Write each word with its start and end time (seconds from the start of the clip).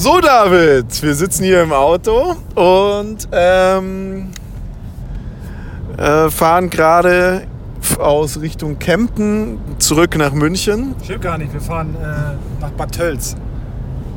So, 0.00 0.20
David, 0.20 1.02
wir 1.02 1.12
sitzen 1.12 1.42
hier 1.42 1.60
im 1.60 1.72
Auto 1.72 2.36
und 2.54 3.28
ähm, 3.32 4.28
äh, 5.96 6.30
fahren 6.30 6.70
gerade 6.70 7.48
aus 7.98 8.40
Richtung 8.40 8.78
Kempten 8.78 9.58
zurück 9.80 10.16
nach 10.16 10.32
München. 10.32 10.94
Stimmt 11.02 11.22
gar 11.22 11.36
nicht, 11.36 11.52
wir 11.52 11.60
fahren 11.60 11.96
äh, 12.00 12.60
nach 12.60 12.70
Bad 12.76 12.92
Tölz. 12.92 13.34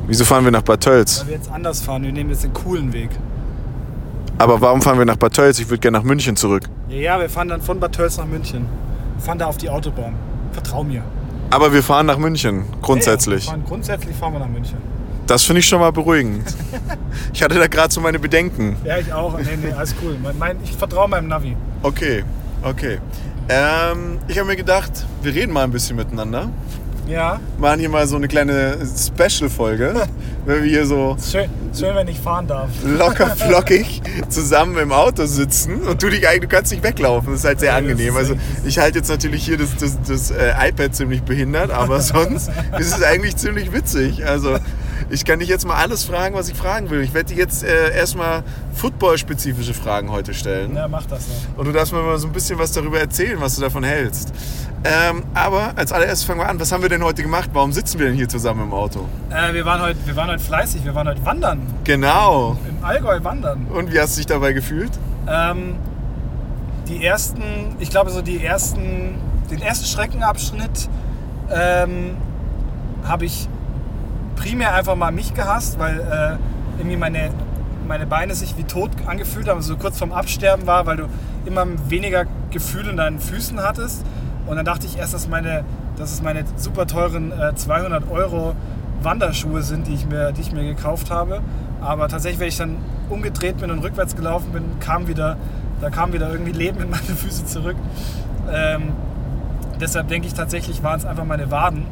Wieso 0.06 0.24
fahren 0.24 0.44
wir 0.44 0.52
nach 0.52 0.62
Bad 0.62 0.82
Tölz? 0.82 1.22
Weil 1.22 1.26
wir 1.26 1.34
jetzt 1.34 1.50
anders 1.50 1.80
fahren, 1.82 2.04
wir 2.04 2.12
nehmen 2.12 2.30
jetzt 2.30 2.44
den 2.44 2.52
coolen 2.52 2.92
Weg. 2.92 3.10
Aber 4.38 4.60
warum 4.60 4.82
fahren 4.82 4.98
wir 4.98 5.04
nach 5.04 5.16
Bad 5.16 5.34
Tölz? 5.34 5.58
Ich 5.58 5.68
würde 5.68 5.80
gerne 5.80 5.98
nach 5.98 6.04
München 6.04 6.36
zurück. 6.36 6.68
Ja, 6.90 6.96
ja, 6.96 7.20
wir 7.20 7.28
fahren 7.28 7.48
dann 7.48 7.60
von 7.60 7.80
Bad 7.80 7.96
Tölz 7.96 8.18
nach 8.18 8.26
München. 8.26 8.66
Wir 9.16 9.24
fahren 9.24 9.38
da 9.38 9.46
auf 9.46 9.56
die 9.56 9.68
Autobahn. 9.68 10.14
Vertrau 10.52 10.84
mir. 10.84 11.02
Aber 11.50 11.72
wir 11.72 11.82
fahren 11.82 12.06
nach 12.06 12.18
München, 12.18 12.66
grundsätzlich. 12.82 13.46
Ja, 13.46 13.50
wir 13.50 13.58
fahren, 13.58 13.64
grundsätzlich 13.66 14.16
fahren 14.16 14.34
wir 14.34 14.38
nach 14.38 14.48
München. 14.48 14.91
Das 15.26 15.44
finde 15.44 15.60
ich 15.60 15.68
schon 15.68 15.80
mal 15.80 15.92
beruhigend. 15.92 16.42
ich 17.32 17.42
hatte 17.42 17.58
da 17.58 17.66
gerade 17.66 17.92
so 17.92 18.00
meine 18.00 18.18
Bedenken. 18.18 18.76
Ja, 18.84 18.98
ich 18.98 19.12
auch. 19.12 19.38
Nee, 19.38 19.56
nee, 19.62 19.72
alles 19.72 19.94
cool. 20.02 20.16
Mein, 20.38 20.56
ich 20.64 20.72
vertraue 20.72 21.08
meinem 21.08 21.28
Navi. 21.28 21.56
Okay, 21.82 22.24
okay. 22.62 22.98
Ähm, 23.48 24.18
ich 24.28 24.38
habe 24.38 24.48
mir 24.48 24.56
gedacht, 24.56 24.90
wir 25.22 25.34
reden 25.34 25.52
mal 25.52 25.64
ein 25.64 25.70
bisschen 25.70 25.96
miteinander. 25.96 26.48
Ja. 27.08 27.40
Machen 27.58 27.80
hier 27.80 27.88
mal 27.88 28.06
so 28.06 28.14
eine 28.16 28.28
kleine 28.28 28.78
Special-Folge, 28.86 30.06
wenn 30.46 30.62
wir 30.62 30.70
hier 30.70 30.86
so 30.86 31.16
Schön, 31.30 31.50
schön, 31.76 31.94
wenn 31.96 32.06
ich 32.06 32.18
fahren 32.20 32.46
darf. 32.46 32.68
locker 32.84 33.26
flockig 33.36 34.00
zusammen 34.28 34.78
im 34.78 34.92
Auto 34.92 35.26
sitzen 35.26 35.82
und 35.82 36.00
du 36.02 36.08
dich 36.08 36.26
eigentlich, 36.28 36.48
du 36.48 36.56
kannst 36.56 36.70
nicht 36.70 36.84
weglaufen. 36.84 37.32
Das 37.32 37.40
ist 37.40 37.46
halt 37.46 37.58
sehr 37.60 37.72
Ja, 37.72 37.76
angenehm. 37.78 38.16
Also 38.16 38.34
ich 38.64 38.78
halte 38.78 38.98
jetzt 38.98 39.08
natürlich 39.08 39.44
hier 39.44 39.58
das, 39.58 39.76
das, 39.76 39.98
das 40.06 40.30
äh, 40.30 40.52
iPad 40.68 40.94
ziemlich 40.94 41.22
behindert, 41.22 41.70
aber 41.72 42.00
sonst 42.00 42.50
ist 42.78 42.96
es 42.96 43.02
eigentlich 43.02 43.36
ziemlich 43.36 43.72
witzig. 43.72 44.24
Also 44.24 44.58
ich 45.10 45.24
kann 45.24 45.38
dich 45.38 45.48
jetzt 45.48 45.66
mal 45.66 45.76
alles 45.76 46.04
fragen, 46.04 46.34
was 46.34 46.48
ich 46.48 46.56
fragen 46.56 46.90
will. 46.90 47.00
Ich 47.00 47.14
werde 47.14 47.32
dir 47.32 47.38
jetzt 47.38 47.64
äh, 47.64 47.94
erstmal 47.94 48.42
football-spezifische 48.74 49.74
Fragen 49.74 50.10
heute 50.10 50.34
stellen. 50.34 50.74
Ja, 50.74 50.88
mach 50.88 51.06
das 51.06 51.28
noch. 51.28 51.58
Und 51.58 51.66
du 51.66 51.72
darfst 51.72 51.92
mir 51.92 52.02
mal 52.02 52.18
so 52.18 52.26
ein 52.26 52.32
bisschen 52.32 52.58
was 52.58 52.72
darüber 52.72 52.98
erzählen, 52.98 53.40
was 53.40 53.56
du 53.56 53.60
davon 53.60 53.84
hältst. 53.84 54.32
Ähm, 54.84 55.22
aber 55.34 55.72
als 55.76 55.92
allererstes 55.92 56.24
fangen 56.24 56.40
wir 56.40 56.48
an. 56.48 56.58
Was 56.58 56.72
haben 56.72 56.82
wir 56.82 56.88
denn 56.88 57.04
heute 57.04 57.22
gemacht? 57.22 57.50
Warum 57.52 57.72
sitzen 57.72 57.98
wir 57.98 58.06
denn 58.06 58.16
hier 58.16 58.28
zusammen 58.28 58.62
im 58.64 58.72
Auto? 58.72 59.06
Äh, 59.30 59.54
wir, 59.54 59.64
waren 59.64 59.80
heute, 59.80 59.98
wir 60.04 60.16
waren 60.16 60.30
heute 60.30 60.42
fleißig, 60.42 60.84
wir 60.84 60.94
waren 60.94 61.08
heute 61.08 61.24
wandern. 61.24 61.62
Genau. 61.84 62.56
Im 62.68 62.84
Allgäu 62.84 63.22
wandern. 63.22 63.66
Und 63.72 63.92
wie 63.92 64.00
hast 64.00 64.16
du 64.16 64.18
dich 64.18 64.26
dabei 64.26 64.52
gefühlt? 64.52 64.90
Ähm, 65.28 65.76
die 66.88 67.04
ersten, 67.04 67.76
ich 67.78 67.90
glaube 67.90 68.10
so 68.10 68.22
die 68.22 68.44
ersten, 68.44 69.14
den 69.50 69.62
ersten 69.62 69.86
Streckenabschnitt 69.86 70.88
ähm, 71.50 72.16
habe 73.04 73.24
ich 73.24 73.48
primär 74.36 74.74
einfach 74.74 74.96
mal 74.96 75.12
mich 75.12 75.34
gehasst, 75.34 75.78
weil 75.78 76.00
äh, 76.00 76.78
irgendwie 76.78 76.96
meine, 76.96 77.30
meine 77.86 78.06
Beine 78.06 78.34
sich 78.34 78.56
wie 78.56 78.64
tot 78.64 78.90
angefühlt 79.06 79.48
haben, 79.48 79.60
so 79.62 79.76
kurz 79.76 79.98
vorm 79.98 80.12
Absterben 80.12 80.66
war, 80.66 80.86
weil 80.86 80.96
du 80.96 81.04
immer 81.44 81.66
weniger 81.88 82.26
Gefühl 82.50 82.88
in 82.88 82.96
deinen 82.96 83.18
Füßen 83.18 83.62
hattest. 83.62 84.04
Und 84.46 84.56
dann 84.56 84.64
dachte 84.64 84.86
ich 84.86 84.98
erst, 84.98 85.14
dass, 85.14 85.28
meine, 85.28 85.64
dass 85.96 86.12
es 86.12 86.22
meine 86.22 86.44
super 86.56 86.86
teuren 86.86 87.32
äh, 87.32 87.54
200 87.54 88.10
Euro 88.10 88.54
Wanderschuhe 89.02 89.62
sind, 89.62 89.86
die 89.86 89.94
ich, 89.94 90.06
mir, 90.06 90.32
die 90.32 90.40
ich 90.40 90.52
mir 90.52 90.64
gekauft 90.64 91.10
habe. 91.10 91.40
Aber 91.80 92.08
tatsächlich, 92.08 92.40
wenn 92.40 92.48
ich 92.48 92.56
dann 92.56 92.76
umgedreht 93.08 93.58
bin 93.58 93.70
und 93.70 93.80
rückwärts 93.80 94.16
gelaufen 94.16 94.52
bin, 94.52 94.64
kam 94.80 95.08
wieder, 95.08 95.36
da 95.80 95.90
kam 95.90 96.12
wieder 96.12 96.30
irgendwie 96.30 96.52
Leben 96.52 96.80
in 96.80 96.90
meine 96.90 97.02
Füße 97.02 97.44
zurück. 97.46 97.76
Ähm, 98.52 98.92
deshalb 99.80 100.08
denke 100.08 100.26
ich 100.26 100.34
tatsächlich, 100.34 100.82
waren 100.82 100.98
es 100.98 101.04
einfach 101.04 101.24
meine 101.24 101.50
Waden. 101.50 101.84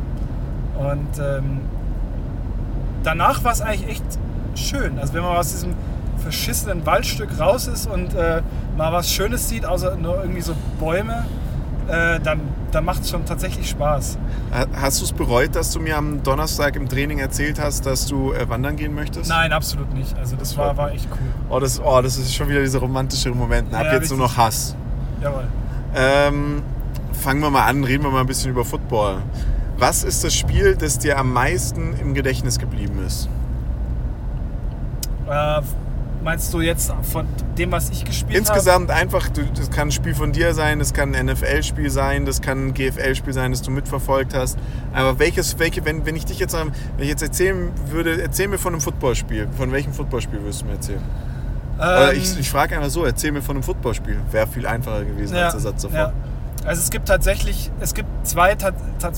Und 0.79 1.19
ähm, 1.19 1.61
danach 3.03 3.45
war 3.45 3.53
es 3.53 3.61
eigentlich 3.61 3.89
echt 3.91 4.05
schön. 4.55 4.99
Also 4.99 5.15
wenn 5.15 5.23
man 5.23 5.37
aus 5.37 5.53
diesem 5.53 5.75
verschissenen 6.23 6.85
Waldstück 6.87 7.39
raus 7.41 7.67
ist 7.67 7.87
und 7.87 8.15
äh, 8.15 8.43
mal 8.77 8.93
was 8.93 9.11
Schönes 9.11 9.49
sieht, 9.49 9.65
außer 9.65 9.97
nur 9.97 10.21
irgendwie 10.21 10.43
so 10.43 10.55
Bäume, 10.79 11.25
äh, 11.89 12.21
dann, 12.21 12.41
dann 12.73 12.85
macht 12.85 13.03
es 13.03 13.11
schon 13.11 13.25
tatsächlich 13.25 13.71
Spaß. 13.71 14.19
Ha- 14.55 14.67
Hast 14.81 15.01
du 15.01 15.05
es 15.07 15.13
bereut, 15.13 15.57
dass 15.57 15.73
du 15.73 15.81
mir 15.81 15.97
am 15.97 16.23
Donnerstag 16.23 16.77
im 16.77 16.89
Training 16.89 17.19
erzählt 17.19 17.59
hast, 17.61 17.87
dass 17.87 18.07
du 18.07 18.33
äh, 18.33 18.49
wandern 18.49 18.77
gehen 18.77 18.95
möchtest? 18.95 19.29
Nein, 19.31 19.51
absolut 19.53 19.93
nicht. 19.95 20.17
Also 20.19 20.37
das 20.37 20.57
war, 20.59 20.77
war 20.77 20.93
echt 20.93 21.09
cool. 21.11 21.19
Oh 21.49 21.59
das, 21.59 21.81
oh, 21.83 22.01
das 22.03 22.17
ist 22.19 22.35
schon 22.35 22.49
wieder 22.49 22.61
dieser 22.61 22.81
romantische 22.81 23.31
Moment. 23.31 23.73
Ab 23.75 23.87
Ja, 23.87 23.95
jetzt 23.95 24.11
nur 24.11 24.21
richtig. 24.21 24.37
noch 24.37 24.45
Hass. 24.45 24.77
Jawohl. 25.23 25.45
Ähm, 25.97 26.63
fangen 27.13 27.41
wir 27.41 27.51
mal 27.51 27.65
an, 27.67 27.83
reden 27.83 28.05
wir 28.05 28.11
mal 28.11 28.21
ein 28.21 28.27
bisschen 28.27 28.51
über 28.51 28.65
Football. 28.65 29.17
Was 29.81 30.05
ist 30.05 30.23
das 30.23 30.35
Spiel, 30.35 30.77
das 30.77 30.99
dir 30.99 31.19
am 31.19 31.33
meisten 31.33 31.99
im 31.99 32.13
Gedächtnis 32.13 32.59
geblieben 32.59 33.03
ist? 33.07 33.31
Äh, 35.27 35.63
meinst 36.23 36.53
du 36.53 36.61
jetzt 36.61 36.93
von 37.11 37.27
dem, 37.57 37.73
was 37.73 37.89
ich 37.89 38.05
gespielt 38.05 38.29
habe? 38.29 38.39
Insgesamt 38.41 38.91
einfach, 38.91 39.31
das 39.31 39.71
kann 39.71 39.89
ein 39.89 39.91
Spiel 39.91 40.15
von 40.15 40.33
dir 40.33 40.53
sein, 40.53 40.81
das 40.81 40.93
kann 40.93 41.15
ein 41.15 41.25
NFL-Spiel 41.25 41.89
sein, 41.89 42.27
das 42.27 42.43
kann 42.43 42.67
ein 42.67 42.75
GFL-Spiel 42.75 43.33
sein, 43.33 43.53
das 43.53 43.63
du 43.63 43.71
mitverfolgt 43.71 44.35
hast. 44.35 44.59
Aber 44.93 45.19
welches, 45.19 45.59
welche, 45.59 45.83
wenn, 45.87 46.05
wenn 46.05 46.15
ich 46.15 46.27
dich 46.27 46.39
jetzt, 46.39 46.55
wenn 46.55 46.73
ich 46.99 47.09
jetzt 47.09 47.23
erzählen 47.23 47.71
würde, 47.87 48.21
erzähl 48.21 48.49
mir 48.49 48.59
von 48.59 48.75
einem 48.75 48.83
Footballspiel. 48.83 49.49
Von 49.57 49.73
welchem 49.73 49.95
Footballspiel 49.95 50.43
würdest 50.43 50.61
du 50.61 50.67
mir 50.67 50.73
erzählen? 50.73 51.03
Ähm, 51.81 52.19
ich, 52.19 52.39
ich 52.39 52.51
frage 52.51 52.77
einfach 52.77 52.91
so, 52.91 53.07
erzähl 53.07 53.33
mir 53.33 53.41
von 53.41 53.57
einem 53.57 53.63
Footballspiel. 53.63 54.19
Wäre 54.31 54.47
viel 54.47 54.67
einfacher 54.67 55.05
gewesen 55.07 55.35
als 55.37 55.55
der 55.55 55.61
Satz 55.63 55.81
davor. 55.81 55.99
ja. 55.99 56.13
Also 56.65 56.83
es 56.83 56.91
gibt 56.91 57.09
tatsächlich, 57.09 57.71
es 57.81 57.95
gibt 57.95 58.09
zwei, 58.27 58.55
ta 58.55 58.73
ta 58.99 59.11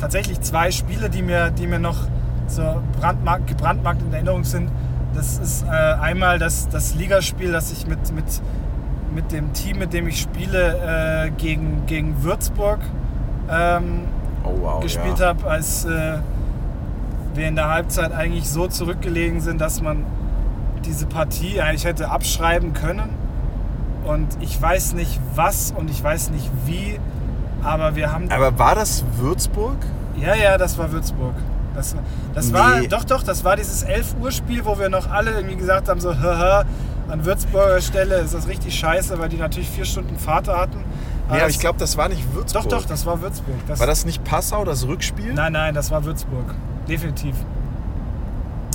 tatsächlich 0.00 0.40
zwei 0.40 0.70
Spiele, 0.70 1.10
die 1.10 1.22
mir, 1.22 1.50
die 1.50 1.66
mir 1.66 1.78
noch 1.78 1.98
so 2.46 2.82
brandmark, 2.98 3.46
gebrandmarkt 3.46 4.02
in 4.02 4.12
Erinnerung 4.12 4.44
sind. 4.44 4.70
Das 5.14 5.38
ist 5.38 5.64
äh, 5.64 5.68
einmal 5.68 6.38
das, 6.38 6.68
das 6.68 6.94
Ligaspiel, 6.94 7.52
das 7.52 7.70
ich 7.72 7.86
mit, 7.86 8.12
mit, 8.14 8.24
mit 9.14 9.32
dem 9.32 9.52
Team, 9.52 9.78
mit 9.78 9.92
dem 9.92 10.08
ich 10.08 10.20
spiele, 10.20 11.26
äh, 11.26 11.30
gegen, 11.30 11.84
gegen 11.86 12.22
Würzburg 12.22 12.80
ähm, 13.50 14.06
Oh 14.44 14.56
wow. 14.60 14.80
gespielt 14.82 15.18
ja. 15.20 15.26
habe, 15.28 15.48
als 15.48 15.84
äh, 15.84 16.18
wir 17.34 17.48
in 17.48 17.54
der 17.54 17.68
Halbzeit 17.68 18.12
eigentlich 18.12 18.48
so 18.48 18.66
zurückgelegen 18.66 19.40
sind, 19.40 19.60
dass 19.60 19.80
man 19.80 20.04
diese 20.84 21.06
Partie 21.06 21.60
eigentlich 21.60 21.84
hätte 21.84 22.10
abschreiben 22.10 22.72
können. 22.72 23.10
Und 24.04 24.26
ich 24.40 24.60
weiß 24.60 24.94
nicht 24.94 25.20
was 25.34 25.72
und 25.76 25.90
ich 25.90 26.02
weiß 26.02 26.30
nicht 26.30 26.50
wie, 26.66 26.98
aber 27.62 27.94
wir 27.96 28.12
haben. 28.12 28.30
Aber 28.30 28.58
war 28.58 28.74
das 28.74 29.04
Würzburg? 29.16 29.76
Ja, 30.20 30.34
ja, 30.34 30.58
das 30.58 30.76
war 30.78 30.90
Würzburg. 30.92 31.34
Das, 31.74 31.94
das 32.34 32.48
Nee. 32.48 32.52
war, 32.54 32.80
doch, 32.82 33.04
doch, 33.04 33.22
das 33.22 33.44
war 33.44 33.56
dieses 33.56 33.82
11 33.82 34.14
Uhr 34.20 34.30
Spiel, 34.30 34.64
wo 34.64 34.78
wir 34.78 34.88
noch 34.90 35.10
alle 35.10 35.30
irgendwie 35.30 35.56
gesagt 35.56 35.88
haben, 35.88 36.00
so, 36.00 36.14
haha, 36.18 36.64
an 37.08 37.24
Würzburger 37.24 37.80
Stelle 37.80 38.16
ist 38.16 38.34
das 38.34 38.46
richtig 38.46 38.74
scheiße, 38.78 39.18
weil 39.18 39.28
die 39.30 39.38
natürlich 39.38 39.70
vier 39.70 39.84
Stunden 39.86 40.18
Fahrt 40.18 40.48
hatten. 40.48 40.78
Ja, 41.28 41.34
aber 41.36 41.38
das- 41.40 41.50
ich 41.52 41.60
glaube, 41.60 41.78
das 41.78 41.96
war 41.96 42.08
nicht 42.10 42.22
Würzburg. 42.34 42.64
Doch, 42.68 42.78
doch, 42.80 42.84
das 42.84 43.06
war 43.06 43.22
Würzburg. 43.22 43.56
Das, 43.68 43.80
War 43.80 43.86
das 43.86 44.04
nicht 44.04 44.22
Passau, 44.24 44.64
das 44.64 44.86
Rückspiel? 44.86 45.32
Nein, 45.32 45.52
nein, 45.52 45.74
das 45.74 45.90
war 45.90 46.04
Würzburg. 46.04 46.54
Definitiv. 46.88 47.36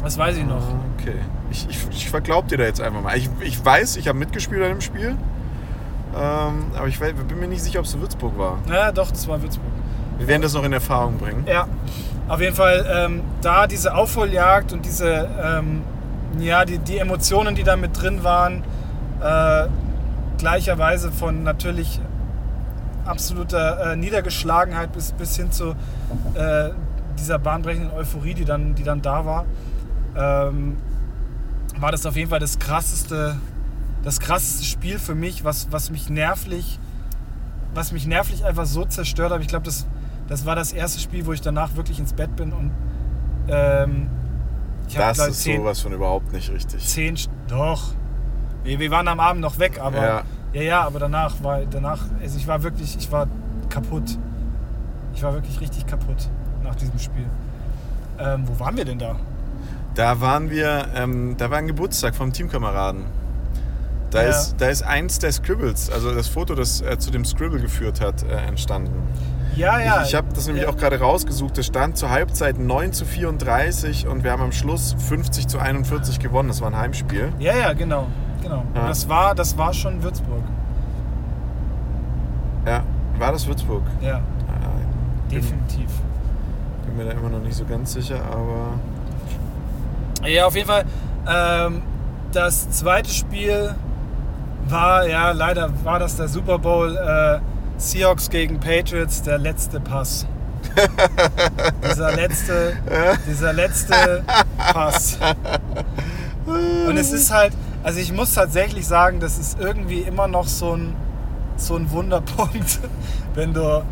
Das 0.07 0.17
weiß 0.17 0.37
ich 0.37 0.45
noch. 0.45 0.63
Okay. 0.97 1.15
Ich, 1.51 1.67
ich, 1.69 1.77
ich 1.91 2.09
verglaub 2.09 2.47
dir 2.47 2.57
da 2.57 2.63
jetzt 2.63 2.79
einfach 2.79 3.01
mal. 3.01 3.17
Ich, 3.17 3.29
ich 3.41 3.65
weiß, 3.65 3.97
ich 3.97 4.07
habe 4.07 4.17
mitgespielt 4.17 4.63
an 4.63 4.69
dem 4.69 4.79
Spiel. 4.79 5.17
Ähm, 6.15 6.65
aber 6.77 6.87
ich 6.87 6.95
weiß- 6.97 7.11
bin 7.27 7.37
mir 7.41 7.49
nicht 7.49 7.61
sicher, 7.61 7.79
ob 7.79 7.85
es 7.85 7.99
Würzburg 7.99 8.37
war. 8.37 8.57
Ja, 8.71 8.93
doch, 8.93 9.11
das 9.11 9.27
war 9.27 9.41
Würzburg. 9.41 9.67
Wir 10.17 10.29
werden 10.29 10.41
das 10.43 10.53
noch 10.53 10.63
in 10.63 10.71
Erfahrung 10.71 11.17
bringen. 11.17 11.43
Ja, 11.45 11.67
auf 12.29 12.39
jeden 12.39 12.55
Fall 12.55 12.85
ähm, 12.89 13.21
da 13.41 13.67
diese 13.67 13.93
Aufholjagd 13.95 14.71
und 14.71 14.85
diese, 14.85 15.27
ähm, 15.43 15.81
ja, 16.39 16.63
die, 16.63 16.77
die 16.79 16.99
Emotionen, 16.99 17.53
die 17.53 17.63
da 17.63 17.75
mit 17.75 18.01
drin 18.01 18.23
waren, 18.23 18.63
äh, 19.21 19.67
gleicherweise 20.37 21.11
von 21.11 21.43
natürlich 21.43 21.99
absoluter 23.05 23.91
äh, 23.91 23.95
Niedergeschlagenheit 23.97 24.93
bis, 24.93 25.11
bis 25.11 25.35
hin 25.35 25.51
zu 25.51 25.71
äh, 26.33 26.69
dieser 27.19 27.39
bahnbrechenden 27.39 27.91
Euphorie, 27.91 28.33
die 28.35 28.45
dann, 28.45 28.73
die 28.73 28.83
dann 28.83 29.01
da 29.01 29.25
war, 29.25 29.43
ähm, 30.17 30.77
war 31.79 31.91
das 31.91 32.05
auf 32.05 32.15
jeden 32.15 32.29
Fall 32.29 32.39
das 32.39 32.59
krasseste, 32.59 33.37
das 34.03 34.19
krasseste 34.19 34.65
Spiel 34.65 34.99
für 34.99 35.15
mich, 35.15 35.43
was, 35.43 35.71
was 35.71 35.91
mich 35.91 36.09
nervlich, 36.09 36.79
was 37.73 37.91
mich 37.91 38.07
nervlich 38.07 38.43
einfach 38.45 38.65
so 38.65 38.85
zerstört 38.85 39.31
hat. 39.31 39.41
Ich 39.41 39.47
glaube, 39.47 39.65
das, 39.65 39.85
das 40.27 40.45
war 40.45 40.55
das 40.55 40.71
erste 40.73 40.99
Spiel, 40.99 41.25
wo 41.25 41.33
ich 41.33 41.41
danach 41.41 41.75
wirklich 41.75 41.99
ins 41.99 42.13
Bett 42.13 42.35
bin 42.35 42.51
und 42.51 42.71
ähm, 43.49 44.07
ich 44.87 44.97
hab, 44.97 45.09
Das 45.09 45.17
glaub, 45.17 45.29
ist 45.29 45.41
zehn, 45.43 45.57
sowas 45.61 45.79
von 45.81 45.91
überhaupt 45.93 46.31
nicht 46.33 46.49
richtig. 46.51 46.85
zehn, 46.85 47.17
doch. 47.47 47.93
Wir, 48.63 48.79
wir 48.79 48.89
waren 48.91 49.07
am 49.07 49.19
Abend 49.19 49.41
noch 49.41 49.59
weg, 49.59 49.79
aber 49.81 50.01
Ja. 50.01 50.21
ja, 50.53 50.61
ja, 50.61 50.81
aber 50.81 50.99
danach 50.99 51.35
war 51.43 51.61
danach, 51.69 52.05
also 52.21 52.37
ich 52.37 52.47
war 52.47 52.63
wirklich, 52.63 52.97
ich 52.97 53.11
war 53.11 53.27
kaputt. 53.69 54.17
Ich 55.13 55.23
war 55.23 55.33
wirklich 55.33 55.59
richtig 55.61 55.85
kaputt 55.87 56.29
nach 56.63 56.75
diesem 56.75 56.97
Spiel. 56.99 57.25
Ähm, 58.19 58.43
wo 58.47 58.59
waren 58.59 58.75
wir 58.77 58.85
denn 58.85 58.99
da? 58.99 59.15
Da 59.97 60.21
waren 60.21 60.51
wir, 60.51 60.89
ähm, 60.95 61.35
da 61.37 61.49
war 61.49 61.57
ein 61.57 61.65
Geburtstag 61.67 62.15
vom 62.15 62.31
Teamkameraden. 62.31 63.05
Da, 64.11 64.21
Ja. 64.23 64.29
ist, 64.29 64.55
da 64.59 64.67
ist 64.67 64.83
eins 64.83 65.17
der 65.19 65.31
Scribbles, 65.31 65.89
also 65.89 66.13
das 66.13 66.27
Foto, 66.27 66.53
das 66.55 66.81
äh, 66.81 66.97
zu 66.99 67.09
dem 67.11 67.25
Scribble 67.25 67.59
geführt 67.59 67.99
hat, 67.99 68.21
äh, 68.23 68.35
entstanden. 68.47 68.93
Ja, 69.55 69.79
ja. 69.79 70.03
Ich, 70.03 70.09
ich 70.09 70.15
habe 70.15 70.27
das 70.35 70.45
nämlich 70.45 70.65
Ja. 70.65 70.69
auch 70.69 70.77
gerade 70.77 70.99
rausgesucht. 70.99 71.57
Es 71.57 71.65
stand 71.65 71.97
zur 71.97 72.11
Halbzeit 72.11 72.59
9 72.59 72.93
zu 72.93 73.05
34 73.05 74.07
und 74.07 74.23
wir 74.23 74.31
haben 74.31 74.43
am 74.43 74.51
Schluss 74.51 74.95
50 74.99 75.47
zu 75.47 75.57
41 75.57 76.19
gewonnen. 76.19 76.47
Das 76.49 76.61
war 76.61 76.67
ein 76.69 76.77
Heimspiel. 76.77 77.33
Ja, 77.39 77.55
ja, 77.57 77.73
genau. 77.73 78.05
genau. 78.43 78.63
Ja. 78.75 78.87
Das, 78.87 79.09
war, 79.09 79.33
das 79.33 79.57
war 79.57 79.73
schon 79.73 80.03
Würzburg. 80.03 80.43
Ja, 82.67 82.83
war 83.17 83.31
das 83.31 83.47
Würzburg? 83.47 83.81
Ja, 84.01 84.09
Ja, 84.09 84.21
definitiv. 85.31 85.89
bin 86.85 86.97
mir 86.97 87.05
da 87.05 87.11
immer 87.11 87.29
noch 87.29 87.41
nicht 87.41 87.55
so 87.55 87.65
ganz 87.65 87.93
sicher, 87.93 88.19
aber 88.31 88.73
Ja, 90.25 90.45
auf 90.45 90.55
jeden 90.55 90.67
Fall. 90.67 90.85
Ähm, 91.27 91.81
das 92.31 92.69
zweite 92.71 93.09
Spiel 93.09 93.75
war, 94.67 95.07
ja, 95.07 95.31
leider 95.31 95.71
war 95.83 95.99
das 95.99 96.17
der 96.17 96.27
Super 96.27 96.59
Bowl 96.59 96.95
äh, 96.95 97.39
Seahawks 97.79 98.29
gegen 98.29 98.59
Patriots, 98.59 99.21
der 99.21 99.37
letzte 99.37 99.79
Pass. 99.79 100.25
dieser 101.89 102.15
letzte, 102.15 102.77
dieser 103.27 103.53
letzte 103.53 104.23
Pass. 104.57 105.17
Und 106.45 106.97
es 106.97 107.11
ist 107.11 107.31
halt, 107.31 107.53
also 107.83 107.99
ich 107.99 108.11
muss 108.11 108.33
tatsächlich 108.33 108.87
sagen, 108.87 109.19
das 109.19 109.37
ist 109.37 109.59
irgendwie 109.59 110.01
immer 110.01 110.27
noch 110.27 110.47
so 110.47 110.75
ein, 110.75 110.95
so 111.55 111.75
ein 111.75 111.89
Wunderpunkt, 111.91 112.79
wenn 113.33 113.53
du, 113.53 113.83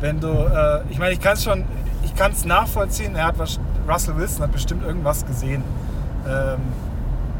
wenn 0.00 0.20
du, 0.20 0.28
äh, 0.28 0.82
ich 0.90 0.98
meine, 0.98 1.12
ich 1.12 1.20
kann 1.20 1.34
es 1.34 1.44
schon, 1.44 1.64
ich 2.04 2.14
kann 2.14 2.32
es 2.32 2.44
nachvollziehen. 2.44 3.16
Er 3.16 3.26
hat 3.26 3.38
was, 3.38 3.58
Russell 3.88 4.16
Wilson 4.16 4.42
hat 4.42 4.52
bestimmt 4.52 4.84
irgendwas 4.84 5.24
gesehen. 5.24 5.62
Ähm, 6.26 6.60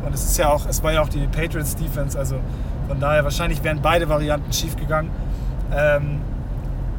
und 0.05 0.15
es 0.15 0.25
ist 0.25 0.37
ja 0.37 0.49
auch, 0.51 0.67
es 0.67 0.83
war 0.83 0.93
ja 0.93 1.03
auch 1.03 1.09
die 1.09 1.27
Patriots 1.27 1.77
Defense, 1.77 2.19
also 2.19 2.37
von 2.89 3.01
daher 3.01 3.25
wahrscheinlich 3.25 3.65
wären 3.65 3.81
beide 3.81 4.09
Varianten 4.09 4.53
schief 4.53 4.77
gegangen. 4.77 5.11
Ähm, 5.73 6.21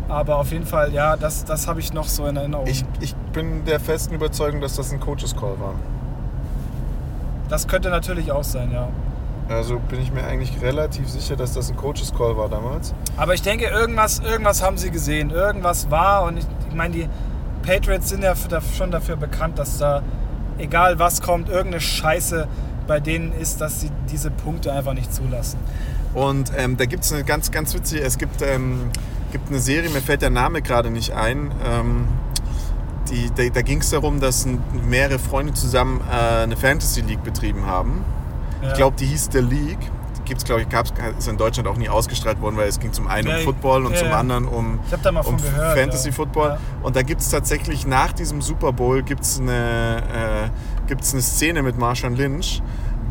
aber 0.10 0.38
auf 0.38 0.52
jeden 0.52 0.66
Fall, 0.66 0.94
ja, 0.94 1.16
das, 1.16 1.46
das 1.46 1.68
habe 1.68 1.80
ich 1.80 1.94
noch 1.94 2.08
so 2.08 2.26
in 2.28 2.36
Erinnerung. 2.36 2.68
ich, 2.68 2.84
ich 3.00 3.16
bin 3.34 3.66
der 3.66 3.80
festen 3.80 4.14
Überzeugung, 4.14 4.62
dass 4.62 4.76
das 4.76 4.92
ein 4.92 5.00
Coaches 5.00 5.36
Call 5.36 5.60
war. 5.60 5.76
das 7.50 7.68
könnte 7.68 7.90
natürlich 7.90 8.32
auch 8.32 8.44
sein, 8.44 8.72
ja. 8.72 8.88
Also 9.48 9.78
bin 9.78 10.02
ich 10.02 10.12
mir 10.12 10.24
eigentlich 10.24 10.60
relativ 10.62 11.08
sicher, 11.08 11.36
dass 11.36 11.54
das 11.54 11.70
ein 11.70 11.78
Coaches 11.78 12.12
Call 12.18 12.36
war 12.36 12.50
damals. 12.50 12.96
Aber 13.16 13.36
ich 13.36 13.44
denke, 13.44 13.66
irgendwas, 13.66 14.20
irgendwas 14.20 14.64
haben 14.64 14.78
sie 14.78 14.90
gesehen. 14.90 15.30
Irgendwas 15.30 15.92
war. 15.92 16.24
Und 16.24 16.38
ich, 16.38 16.46
ich 16.68 16.76
meine, 16.76 16.96
die 16.96 17.10
Patriots 17.66 18.10
sind 18.10 18.24
ja 18.24 18.34
schon 18.78 18.92
dafür 18.92 19.16
bekannt, 19.16 19.58
dass 19.60 19.78
da, 19.78 20.04
egal 20.58 21.00
was 21.00 21.22
kommt, 21.22 21.50
irgendeine 21.50 21.82
Scheiße 21.82 22.48
bei 22.88 23.00
denen 23.00 23.34
ist, 23.34 23.62
dass 23.62 23.82
sie 23.82 23.90
diese 24.12 24.30
Punkte 24.30 24.72
einfach 24.72 24.94
nicht 24.94 25.14
zulassen. 25.14 25.60
Und 26.14 26.52
ähm, 26.56 26.78
da 26.78 26.86
gibt 26.86 27.04
es 27.04 27.12
eine 27.12 27.24
ganz, 27.24 27.52
ganz 27.52 27.74
witzige, 27.74 28.02
es 28.02 28.18
gibt, 28.18 28.42
ähm, 28.42 28.90
gibt 29.32 29.50
eine 29.50 29.60
Serie, 29.60 29.90
mir 29.90 30.02
fällt 30.02 30.22
der 30.22 30.30
Name 30.30 30.62
gerade 30.62 30.92
nicht 30.92 31.12
ein. 31.12 31.52
Ähm, 31.66 32.08
die, 33.10 33.30
da 33.36 33.48
da 33.50 33.62
ging 33.62 33.80
es 33.80 33.90
darum, 33.90 34.20
dass 34.20 34.48
mehrere 34.88 35.20
Freunde 35.20 35.54
zusammen 35.54 36.02
äh, 36.10 36.44
eine 36.44 36.56
Fantasy 36.58 37.02
League 37.02 37.24
betrieben 37.24 37.66
haben. 37.66 38.04
Ja. 38.62 38.70
Ich 38.70 38.74
glaube, 38.76 38.96
die 38.98 39.06
hieß 39.06 39.30
The 39.32 39.40
League. 39.40 39.92
Gibt's, 40.26 40.44
glaube 40.44 40.62
ich, 40.62 40.70
gab's, 40.70 40.92
ist 41.18 41.28
in 41.28 41.38
Deutschland 41.38 41.68
auch 41.68 41.78
nie 41.78 41.90
ausgestrahlt 41.90 42.42
worden, 42.42 42.58
weil 42.58 42.68
es 42.68 42.80
ging 42.80 42.92
zum 42.92 43.08
einen 43.08 43.28
Ja, 43.28 43.38
um 43.38 43.44
Football 43.44 43.86
und 43.86 43.94
ja, 43.94 44.00
zum 44.00 44.12
anderen 44.12 44.48
um, 44.48 44.80
um 45.26 45.38
gehört. 45.38 45.78
Fantasy. 45.78 46.12
Football. 46.12 46.58
Und 46.82 46.96
da 46.96 47.02
gibt 47.02 47.22
es 47.22 47.30
tatsächlich 47.30 47.86
nach 47.86 48.12
diesem 48.14 48.42
Super 48.42 48.74
Bowl 48.74 49.04
gibt's 49.04 49.40
eine, 49.40 49.98
äh, 49.98 50.88
gibt's 50.88 51.14
eine 51.14 51.22
Szene 51.22 51.62
mit 51.62 51.78
Marshawn 51.78 52.16
Lynch, 52.16 52.62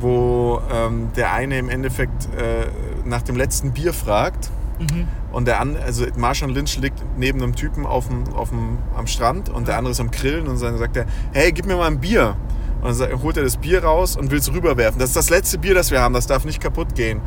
wo 0.01 0.61
ähm, 0.73 1.11
der 1.17 1.33
eine 1.33 1.59
im 1.59 1.69
Endeffekt 1.69 2.27
äh, 2.35 2.67
nach 3.05 3.23
dem 3.23 3.37
letzten 3.37 3.73
Bier 3.73 3.93
fragt. 3.93 4.51
Mhm. 4.79 5.07
Und 5.33 5.47
der 5.47 5.61
andere, 5.61 5.85
also 5.85 6.05
Marshawn 6.17 6.51
Lynch 6.51 6.79
liegt 6.79 7.03
neben 7.17 7.43
einem 7.43 7.55
Typen 7.55 7.87
auf 7.87 8.09
dem, 8.09 8.33
auf 8.35 8.51
dem, 8.51 8.79
am 8.97 9.07
Strand 9.07 9.49
und 9.49 9.69
der 9.69 9.79
andere 9.79 9.93
ist 9.93 10.01
am 10.01 10.11
Grillen 10.11 10.49
und 10.49 10.61
dann 10.61 10.79
sagt 10.79 10.97
er, 10.97 11.07
hey, 11.33 11.53
gib 11.53 11.67
mir 11.67 11.77
mal 11.77 11.87
ein 11.87 12.01
Bier. 12.01 12.37
Und 12.85 13.01
dann 13.01 13.23
holt 13.23 13.37
er 13.39 13.43
das 13.43 13.57
Bier 13.57 13.83
raus 13.83 14.15
und 14.15 14.31
will 14.31 14.39
es 14.39 14.53
rüberwerfen. 14.53 14.99
Das 14.99 15.09
ist 15.09 15.17
das 15.17 15.31
letzte 15.31 15.59
Bier, 15.59 15.75
das 15.75 15.91
wir 15.91 16.01
haben, 16.01 16.13
das 16.13 16.27
darf 16.27 16.45
nicht 16.45 16.61
kaputt 16.61 16.95
gehen. 16.95 17.21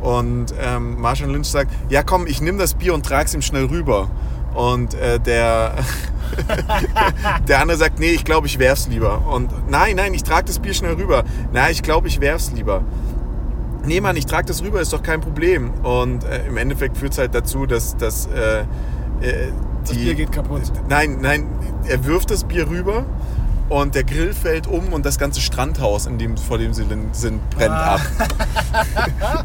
Und 0.00 0.54
ähm, 0.58 1.00
Marshawn 1.00 1.30
Lynch 1.30 1.48
sagt, 1.48 1.72
ja 1.90 2.02
komm, 2.02 2.26
ich 2.26 2.40
nehme 2.40 2.58
das 2.58 2.74
Bier 2.74 2.94
und 2.94 3.04
trag's 3.04 3.34
ihm 3.34 3.42
schnell 3.42 3.66
rüber. 3.66 4.08
Und 4.54 4.94
äh, 4.94 5.18
der, 5.18 5.74
der 7.48 7.60
andere 7.60 7.76
sagt, 7.76 7.98
nee, 7.98 8.10
ich 8.10 8.24
glaube, 8.24 8.46
ich 8.46 8.58
werf's 8.58 8.86
lieber. 8.86 9.26
Und 9.26 9.50
nein, 9.68 9.96
nein, 9.96 10.14
ich 10.14 10.22
trage 10.22 10.46
das 10.46 10.60
Bier 10.60 10.74
schnell 10.74 10.94
rüber. 10.94 11.24
Nein, 11.52 11.72
ich 11.72 11.82
glaube, 11.82 12.06
ich 12.06 12.20
werf's 12.20 12.52
lieber. 12.52 12.82
Nee, 13.84 14.00
Mann, 14.00 14.16
ich 14.16 14.26
trage 14.26 14.46
das 14.46 14.62
rüber, 14.62 14.80
ist 14.80 14.92
doch 14.92 15.02
kein 15.02 15.20
Problem. 15.20 15.70
Und 15.82 16.24
äh, 16.24 16.46
im 16.46 16.56
Endeffekt 16.56 16.96
führt 16.96 17.12
es 17.12 17.18
halt 17.18 17.34
dazu, 17.34 17.66
dass, 17.66 17.96
dass 17.96 18.26
äh, 18.26 18.60
äh, 18.60 19.52
Das 19.82 19.90
die, 19.90 20.04
Bier 20.04 20.14
geht 20.14 20.32
kaputt. 20.32 20.62
Nein, 20.88 21.18
nein, 21.20 21.46
er 21.88 22.04
wirft 22.04 22.30
das 22.30 22.44
Bier 22.44 22.68
rüber 22.68 23.06
und 23.70 23.94
der 23.94 24.04
Grill 24.04 24.34
fällt 24.34 24.66
um 24.66 24.92
und 24.92 25.06
das 25.06 25.18
ganze 25.18 25.40
Strandhaus, 25.40 26.04
in 26.06 26.18
dem, 26.18 26.36
vor 26.36 26.58
dem 26.58 26.74
sie 26.74 26.84
sind, 27.12 27.50
brennt 27.50 27.72
Ah. 27.74 27.94
ab. 27.94 28.00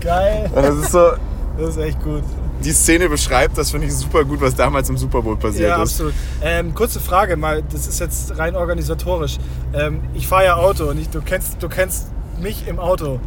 Geil. 0.00 0.50
Und 0.54 0.62
das 0.64 0.76
ist 0.76 0.92
so, 0.92 1.10
Das 1.58 1.70
ist 1.70 1.76
echt 1.78 2.02
gut. 2.02 2.22
die 2.64 2.72
Szene 2.72 3.08
beschreibt, 3.08 3.56
das 3.58 3.70
finde 3.70 3.86
ich 3.86 3.94
super 3.94 4.24
gut, 4.24 4.40
was 4.40 4.54
damals 4.54 4.88
im 4.88 4.96
Super 4.96 5.22
Bowl 5.22 5.36
passiert 5.36 5.68
Ja, 5.70 5.76
ist. 5.82 5.92
absolut. 5.92 6.14
Ähm, 6.42 6.74
kurze 6.74 7.00
Frage, 7.00 7.36
mal, 7.36 7.62
das 7.70 7.86
ist 7.86 8.00
jetzt 8.00 8.36
rein 8.38 8.56
organisatorisch. 8.56 9.38
Ähm, 9.74 10.00
ich 10.14 10.26
fahre 10.26 10.44
ja 10.44 10.56
Auto 10.56 10.84
und 10.86 10.98
ich, 10.98 11.08
du, 11.10 11.20
kennst, 11.20 11.62
du 11.62 11.68
kennst 11.68 12.08
mich 12.40 12.66
im 12.68 12.78
Auto. 12.78 13.20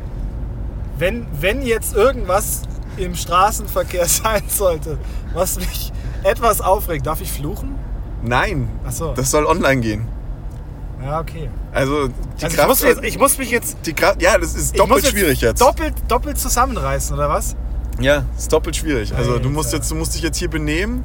Wenn, 0.97 1.25
wenn 1.39 1.61
jetzt 1.61 1.95
irgendwas 1.95 2.61
im 2.97 3.15
Straßenverkehr 3.15 4.05
sein 4.07 4.43
sollte, 4.47 4.97
was 5.33 5.57
mich 5.57 5.91
etwas 6.23 6.61
aufregt, 6.61 7.05
darf 7.07 7.21
ich 7.21 7.31
fluchen? 7.31 7.75
Nein, 8.23 8.69
Ach 8.85 8.91
so. 8.91 9.13
das 9.13 9.31
soll 9.31 9.45
online 9.45 9.81
gehen. 9.81 10.05
Ja, 11.03 11.19
okay. 11.19 11.49
Also 11.71 12.07
die 12.07 12.13
Also 12.43 12.47
ich, 12.47 12.53
Kraft, 12.53 12.67
muss 12.69 12.83
jetzt, 12.83 13.03
ich 13.03 13.17
muss 13.19 13.37
mich 13.37 13.51
jetzt 13.51 13.77
die 13.85 13.93
Kraft, 13.93 14.21
ja, 14.21 14.37
das 14.37 14.55
ist 14.55 14.73
ich 14.73 14.77
doppelt 14.77 15.07
schwierig 15.07 15.41
jetzt. 15.41 15.61
Doppelt, 15.61 15.93
doppelt 16.07 16.37
zusammenreißen, 16.37 17.15
oder 17.15 17.29
was? 17.29 17.55
Ja, 17.99 18.25
ist 18.37 18.51
doppelt 18.51 18.75
schwierig. 18.75 19.13
Also 19.15 19.37
du 19.39 19.49
musst 19.49 19.73
jetzt, 19.73 19.89
du 19.91 19.95
musst 19.95 20.15
dich 20.15 20.21
jetzt 20.21 20.37
hier 20.37 20.49
benehmen 20.49 21.03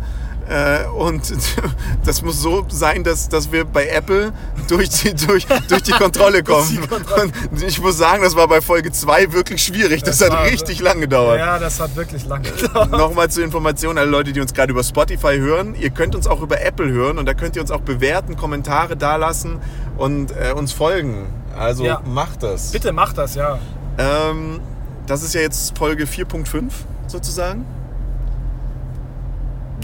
und 0.97 1.23
das 2.05 2.23
muss 2.23 2.41
so 2.41 2.65
sein, 2.69 3.03
dass, 3.03 3.29
dass 3.29 3.51
wir 3.51 3.65
bei 3.65 3.89
Apple 3.89 4.33
durch 4.69 4.89
die, 4.91 5.13
durch, 5.15 5.45
durch 5.69 5.83
die 5.83 5.91
Kontrolle 5.93 6.43
die 6.43 6.53
kommen. 6.53 6.89
Kontrolle. 6.89 7.33
Und 7.51 7.63
ich 7.63 7.81
muss 7.81 7.99
sagen, 7.99 8.23
das 8.23 8.37
war 8.37 8.47
bei 8.47 8.61
Folge 8.61 8.93
2 8.93 9.33
wirklich 9.33 9.63
schwierig. 9.65 10.03
Das, 10.05 10.19
Das 10.19 10.31
hat 10.31 10.39
war- 10.39 10.45
richtig 10.47 10.81
lang 10.81 11.01
gedauert. 11.01 11.39
Ja, 11.39 11.59
das 11.59 11.81
hat 11.81 11.97
wirklich 11.97 12.25
lange 12.27 12.49
gedauert. 12.61 12.91
Nochmal 12.93 13.29
zur 13.31 13.43
Information, 13.45 13.99
alle 13.99 14.09
Leute, 14.11 14.33
die 14.33 14.41
uns 14.41 14.55
gerade 14.55 14.71
über 14.73 14.85
Spotify 14.85 15.37
hören. 15.39 15.75
Ihr 15.75 15.91
könnt 15.91 16.15
uns 16.15 16.27
auch 16.27 16.41
über 16.41 16.61
Apple 16.61 16.89
hören 16.91 17.19
und 17.19 17.27
da 17.27 17.35
könnt 17.35 17.57
ihr 17.57 17.63
uns 17.63 17.71
auch 17.73 17.81
bewerten, 17.81 18.37
Kommentare 18.37 18.97
dalassen 18.97 19.59
und 19.97 20.31
äh, 20.31 20.53
uns 20.53 20.73
folgen. 20.73 21.27
Also 21.59 21.85
Ja. 21.85 22.03
macht 22.07 22.43
das. 22.43 22.71
Bitte 22.71 22.93
mach 22.93 23.13
das, 23.15 23.35
ja. 23.35 23.59
Ähm, 23.99 24.61
das 25.07 25.23
ist 25.23 25.35
ja 25.35 25.41
jetzt 25.41 25.77
Folge 25.77 26.05
4.5 26.05 26.65
sozusagen. 27.09 27.65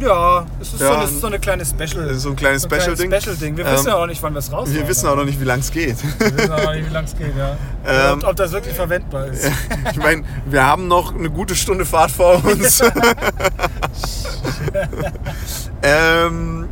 Ja, 0.02 0.44
es 0.60 0.72
ist, 0.72 0.80
Ja, 0.80 0.88
so, 0.88 0.94
eine, 0.94 1.06
so 1.06 1.26
eine 1.28 1.38
kleine 1.38 1.64
Special. 1.64 2.12
so 2.14 2.30
ein 2.30 2.36
kleines 2.36 2.62
so 2.62 2.68
Special-Ding. 2.68 3.12
Special-Ding. 3.12 3.56
Wir 3.56 3.66
Ähm, 3.66 3.72
wissen 3.74 3.86
ja 3.88 3.96
auch 3.96 4.06
nicht, 4.06 4.22
wann 4.22 4.32
wir 4.34 4.38
es 4.40 4.50
raus 4.52 4.68
Wir 4.72 4.86
wissen 4.88 5.06
auch 5.08 5.14
noch 5.16 5.24
nicht, 5.24 5.40
wie 5.40 5.44
lang 5.44 5.60
es 5.60 5.70
geht. 5.70 5.96
Wir 6.18 6.36
wissen 6.36 6.52
auch 6.52 6.64
noch 6.64 6.74
nicht, 6.74 6.88
wie 6.88 6.92
lange 6.92 7.06
es 7.06 7.16
geht, 7.16 7.36
ja. 7.36 7.56
Ähm, 7.86 8.18
ob, 8.22 8.28
ob 8.30 8.36
das 8.36 8.52
wirklich 8.52 8.74
verwendbar 8.74 9.26
ist. 9.26 9.48
Ich 9.92 9.96
meine, 9.98 10.24
wir 10.46 10.66
haben 10.66 10.88
noch 10.88 11.14
eine 11.14 11.30
gute 11.30 11.54
Stunde 11.54 11.84
Fahrt 11.84 12.10
vor 12.10 12.42
uns. 12.44 12.82
ähm, 15.82 16.68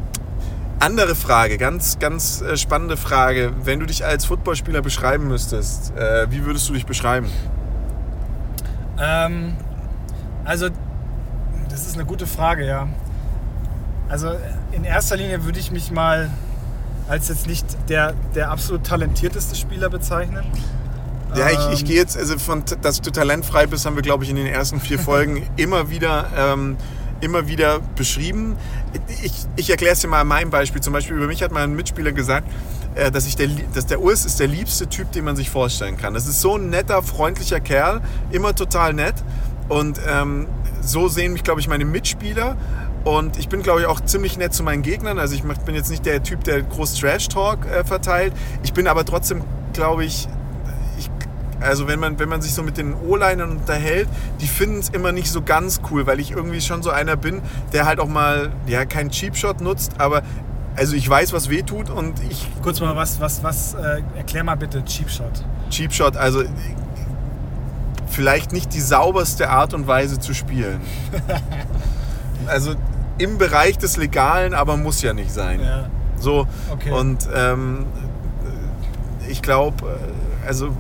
andere 0.79 1.15
Frage, 1.15 1.59
ganz, 1.59 1.99
ganz 1.99 2.41
äh, 2.41 2.57
spannende 2.57 2.97
Frage. 2.97 3.53
Wenn 3.63 3.81
du 3.81 3.87
dich 3.87 4.05
als 4.05 4.25
Footballspieler 4.25 4.83
beschreiben 4.83 5.29
müsstest, 5.29 5.95
äh, 5.97 6.31
wie 6.31 6.45
würdest 6.47 6.69
du 6.69 6.73
dich 6.73 6.87
beschreiben? 6.87 7.29
Ähm, 8.99 9.57
also, 10.45 10.69
das 11.69 11.87
ist 11.87 11.95
eine 11.95 12.05
gute 12.05 12.27
Frage, 12.27 12.67
ja. 12.67 12.89
Also, 14.11 14.33
in 14.73 14.85
erster 14.85 15.17
Linie 15.17 15.45
würde 15.45 15.59
ich 15.61 15.71
mich 15.71 15.91
mal 15.91 16.31
als 17.09 17.29
jetzt 17.29 17.47
nicht 17.47 17.65
der, 17.89 18.15
der 18.35 18.51
absolut 18.51 18.85
talentierteste 18.85 19.57
Spieler 19.57 19.89
bezeichnen. 19.89 20.45
Ja, 21.35 21.49
ich, 21.49 21.75
ich 21.75 21.81
Ähm, 21.81 21.87
gehe 21.87 21.97
jetzt, 21.97 22.17
also 22.17 22.39
von, 22.39 22.65
dass 22.83 23.01
du 23.01 23.11
talentfrei 23.11 23.67
bist, 23.67 23.87
haben 23.87 23.95
wir, 23.95 24.03
glaube 24.03 24.25
ich, 24.25 24.31
in 24.31 24.37
den 24.37 24.47
ersten 24.47 24.81
vier 24.81 24.99
Folgen 25.11 25.49
immer 25.57 25.91
wieder, 25.91 26.27
ähm, 26.37 26.77
immer 27.21 27.47
wieder 27.49 27.81
beschrieben. 27.97 28.57
Ich, 29.23 29.33
ich 29.57 29.71
erkläre 29.71 29.93
es 29.93 30.01
dir 30.01 30.09
mal 30.09 30.21
an 30.21 30.29
meinem 30.29 30.51
Beispiel. 30.51 30.81
Zum 30.81 30.93
Beispiel 30.93 31.17
über 31.17 31.27
mich 31.27 31.43
hat 31.43 31.53
mein 31.53 31.75
Mitspieler 31.75 32.13
gesagt, 32.13 32.49
äh, 32.95 33.11
dass, 33.11 33.27
ich 33.27 33.37
der, 33.37 33.49
dass 33.75 33.87
der 33.87 34.01
Urs 34.01 34.25
ist 34.25 34.41
der 34.41 34.49
liebste 34.49 34.89
Typ, 34.89 35.13
den 35.13 35.25
man 35.25 35.37
sich 35.37 35.51
vorstellen 35.51 35.97
kann. 35.97 36.15
Das 36.15 36.27
ist 36.27 36.41
so 36.41 36.57
ein 36.57 36.71
netter, 36.71 37.03
freundlicher 37.03 37.61
Kerl, 37.61 38.01
immer 38.31 38.55
total 38.55 38.93
nett. 38.95 39.15
Und 39.69 40.01
ähm, 40.09 40.47
so 40.81 41.09
sehen 41.09 41.33
mich, 41.33 41.45
glaube 41.45 41.61
ich, 41.61 41.69
meine 41.69 41.85
Mitspieler. 41.85 42.57
Und 43.05 43.39
ich 43.39 43.49
bin, 43.49 43.63
glaube 43.63 43.81
ich, 43.81 43.87
auch 43.87 44.01
ziemlich 44.01 44.37
nett 44.37 44.53
zu 44.53 44.63
meinen 44.63 44.83
Gegnern. 44.83 45.19
Also 45.19 45.35
ich 45.35 45.43
bin 45.43 45.75
jetzt 45.75 45.91
nicht 45.91 46.05
der 46.05 46.23
Typ, 46.23 46.45
der 46.45 46.63
groß 46.63 46.95
Trash-Talk 46.95 47.67
äh, 47.67 47.85
verteilt. 47.85 48.33
Ich 48.63 48.73
bin 48.73 48.87
aber 48.87 49.05
trotzdem, 49.05 49.43
glaube 49.73 50.05
ich, 50.05 50.29
ich, 50.99 51.11
also 51.61 51.89
wenn 51.89 51.99
man, 51.99 52.19
wenn 52.19 52.29
man 52.29 52.43
sich 52.43 52.53
so 52.53 52.63
mit 52.63 52.77
den 52.77 52.95
O-Linern 52.95 53.51
unterhält, 53.53 54.09
die 54.41 54.47
finden 54.47 54.79
es 54.79 54.91
immer 54.91 55.13
nicht 55.13 55.31
so 55.31 55.41
ganz 55.41 55.81
cool, 55.91 56.07
weil 56.07 56.21
ich 56.21 56.33
irgendwie 56.33 56.61
schon 56.61 56.83
so 56.83 56.91
einer 56.91 57.17
bin, 57.17 57.41
der 57.73 57.87
halt 57.87 58.01
auch 58.01 58.09
mal, 58.09 58.53
ja, 58.67 58.85
keinen 58.85 59.11
Cheap 59.11 59.37
Shot 59.37 59.63
nutzt, 59.63 59.93
aber 59.99 60.23
also 60.77 60.95
ich 60.95 61.09
weiß, 61.09 61.33
was 61.33 61.51
weh 61.51 61.63
tut 61.63 61.91
und 61.91 62.23
ich. 62.31 62.47
Kurz 62.63 62.81
mal 62.81 62.97
was, 62.97 63.21
was, 63.21 63.43
was, 63.43 63.75
äh, 63.75 64.03
erklär 64.17 64.45
mal 64.45 64.57
bitte 64.57 64.85
Cheap 64.85 65.11
Shot. 65.11 65.45
Cheap 65.71 65.93
Shot, 65.93 66.17
also 66.17 66.43
vielleicht 68.09 68.53
nicht 68.53 68.75
die 68.75 68.81
sauberste 68.81 69.49
Art 69.51 69.75
und 69.75 69.87
Weise 69.87 70.19
zu 70.19 70.35
spielen. 70.35 70.81
also 72.47 72.75
im 73.21 73.39
Bereich 73.39 73.79
des 73.79 73.97
Legalen, 73.97 74.55
aber 74.55 74.77
muss 74.77 75.03
ja 75.03 75.13
nicht 75.13 75.31
sein. 75.33 75.61
Ja. 75.61 75.87
So, 76.19 76.47
Okay. 76.73 76.91
und 76.91 77.29
ähm, 77.35 77.87
ich 79.29 79.43
glaube, 79.43 79.77
also 80.47 80.71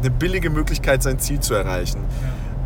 eine 0.00 0.10
billige 0.10 0.50
Möglichkeit, 0.50 1.02
sein 1.02 1.18
Ziel 1.18 1.40
zu 1.40 1.54
erreichen. 1.54 2.00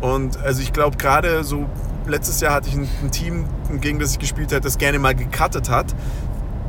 Und 0.01 0.41
also 0.43 0.61
ich 0.61 0.71
glaube, 0.73 0.97
gerade 0.97 1.43
so 1.43 1.65
letztes 2.07 2.39
Jahr 2.41 2.53
hatte 2.53 2.69
ich 2.69 2.75
ein, 2.75 2.87
ein 3.03 3.11
Team, 3.11 3.45
gegen 3.81 3.99
das 3.99 4.11
ich 4.13 4.19
gespielt 4.19 4.51
habe, 4.51 4.61
das 4.61 4.77
gerne 4.77 4.99
mal 4.99 5.15
gecuttet 5.15 5.69
hat. 5.69 5.87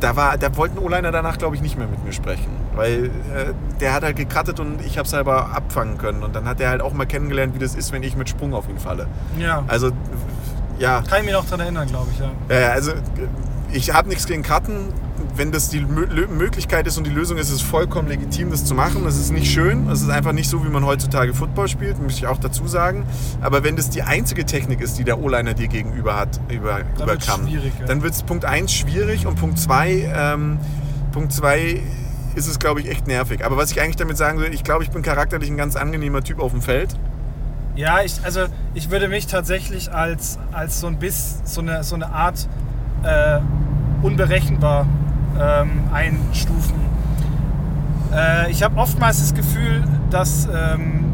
Da, 0.00 0.14
war, 0.16 0.36
da 0.36 0.54
wollten 0.56 0.78
O-Liner 0.78 1.10
danach, 1.10 1.38
glaube 1.38 1.56
ich, 1.56 1.62
nicht 1.62 1.78
mehr 1.78 1.86
mit 1.86 2.04
mir 2.04 2.12
sprechen. 2.12 2.50
Weil 2.74 3.06
äh, 3.06 3.10
der 3.80 3.94
hat 3.94 4.02
halt 4.02 4.16
gecuttet 4.16 4.60
und 4.60 4.82
ich 4.84 4.98
habe 4.98 5.04
es 5.06 5.10
selber 5.10 5.54
abfangen 5.54 5.96
können. 5.96 6.22
Und 6.22 6.34
dann 6.36 6.46
hat 6.46 6.60
er 6.60 6.68
halt 6.68 6.82
auch 6.82 6.92
mal 6.92 7.06
kennengelernt, 7.06 7.54
wie 7.54 7.58
das 7.58 7.74
ist, 7.74 7.92
wenn 7.92 8.02
ich 8.02 8.14
mit 8.16 8.28
Sprung 8.28 8.52
auf 8.52 8.68
ihn 8.68 8.78
falle. 8.78 9.06
Ja. 9.38 9.64
Also, 9.68 9.92
ja. 10.78 11.02
Kann 11.02 11.20
ich 11.20 11.24
mich 11.24 11.34
noch 11.34 11.46
dran 11.46 11.60
erinnern, 11.60 11.88
glaube 11.88 12.08
ich, 12.12 12.18
ja. 12.18 12.30
Ja, 12.48 12.72
also 12.72 12.92
ich 13.72 13.92
habe 13.92 14.08
nichts 14.08 14.26
gegen 14.26 14.42
Cutten. 14.42 14.92
Wenn 15.34 15.52
das 15.52 15.68
die 15.68 15.80
Mö 15.80 16.06
Möglichkeit 16.28 16.86
ist 16.86 16.96
und 16.96 17.06
die 17.06 17.10
Lösung 17.10 17.36
ist, 17.36 17.48
ist 17.48 17.56
es 17.56 17.62
vollkommen 17.62 18.08
legitim, 18.08 18.50
das 18.50 18.64
zu 18.64 18.74
machen. 18.74 19.04
Das 19.04 19.16
ist 19.16 19.32
nicht 19.32 19.50
schön. 19.50 19.88
Das 19.88 20.00
ist 20.00 20.08
einfach 20.08 20.32
nicht 20.32 20.48
so, 20.48 20.64
wie 20.64 20.68
man 20.68 20.84
heutzutage 20.84 21.34
Football 21.34 21.68
spielt, 21.68 22.00
muss 22.00 22.14
ich 22.14 22.26
auch 22.26 22.38
dazu 22.38 22.66
sagen. 22.66 23.04
Aber 23.42 23.62
wenn 23.64 23.76
das 23.76 23.90
die 23.90 24.02
einzige 24.02 24.46
Technik 24.46 24.80
ist, 24.80 24.98
die 24.98 25.04
der 25.04 25.20
O-Liner 25.20 25.54
dir 25.54 25.68
gegenüber 25.68 26.16
hat, 26.16 26.40
über, 26.48 26.80
über 26.94 27.06
wird's 27.06 27.26
kann, 27.26 27.46
schwierig, 27.46 27.72
ja. 27.78 27.86
dann 27.86 28.02
wird 28.02 28.14
es 28.14 28.22
Punkt 28.22 28.44
1 28.44 28.72
schwierig 28.72 29.26
und 29.26 29.36
Punkt 29.36 29.58
2, 29.58 30.12
ähm, 30.14 30.58
Punkt 31.12 31.32
2 31.32 31.82
ist 32.34 32.46
es, 32.46 32.58
glaube 32.58 32.80
ich, 32.80 32.88
echt 32.88 33.06
nervig. 33.06 33.44
Aber 33.44 33.56
was 33.56 33.70
ich 33.70 33.80
eigentlich 33.80 33.96
damit 33.96 34.16
sagen 34.16 34.38
will, 34.38 34.52
ich 34.54 34.64
glaube, 34.64 34.84
ich 34.84 34.90
bin 34.90 35.02
charakterlich 35.02 35.50
ein 35.50 35.56
ganz 35.56 35.76
angenehmer 35.76 36.22
Typ 36.22 36.40
auf 36.40 36.52
dem 36.52 36.62
Feld. 36.62 36.94
Ja, 37.76 38.00
ich, 38.00 38.24
also 38.24 38.46
ich 38.72 38.90
würde 38.90 39.06
mich 39.06 39.26
tatsächlich 39.26 39.92
als, 39.92 40.38
als 40.50 40.80
so 40.80 40.86
ein 40.86 40.98
Biss, 40.98 41.42
so 41.44 41.60
eine, 41.60 41.84
so 41.84 41.94
eine 41.94 42.10
Art 42.10 42.48
äh, 43.02 43.38
unberechenbar 44.00 44.86
ähm, 45.38 45.84
einstufen. 45.92 46.74
Äh, 48.14 48.50
ich 48.50 48.62
habe 48.62 48.78
oftmals 48.78 49.20
das 49.20 49.34
Gefühl, 49.34 49.84
dass 50.08 50.46
ähm, 50.46 51.04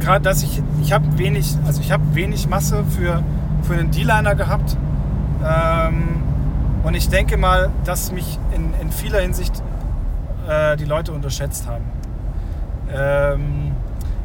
gerade, 0.00 0.22
dass 0.22 0.42
ich, 0.42 0.62
ich 0.82 0.92
habe 0.94 1.18
wenig, 1.18 1.54
also 1.66 1.82
ich 1.82 1.92
habe 1.92 2.02
wenig 2.14 2.48
Masse 2.48 2.84
für, 2.84 3.22
für 3.62 3.74
einen 3.74 3.90
D-Liner 3.90 4.34
gehabt. 4.34 4.78
Ähm, 5.44 6.22
und 6.84 6.94
ich 6.94 7.10
denke 7.10 7.36
mal, 7.36 7.68
dass 7.84 8.12
mich 8.12 8.38
in, 8.54 8.72
in 8.80 8.90
vieler 8.90 9.20
Hinsicht 9.20 9.62
äh, 10.48 10.74
die 10.78 10.86
Leute 10.86 11.12
unterschätzt 11.12 11.66
haben. 11.66 11.84
Ähm, 12.90 13.72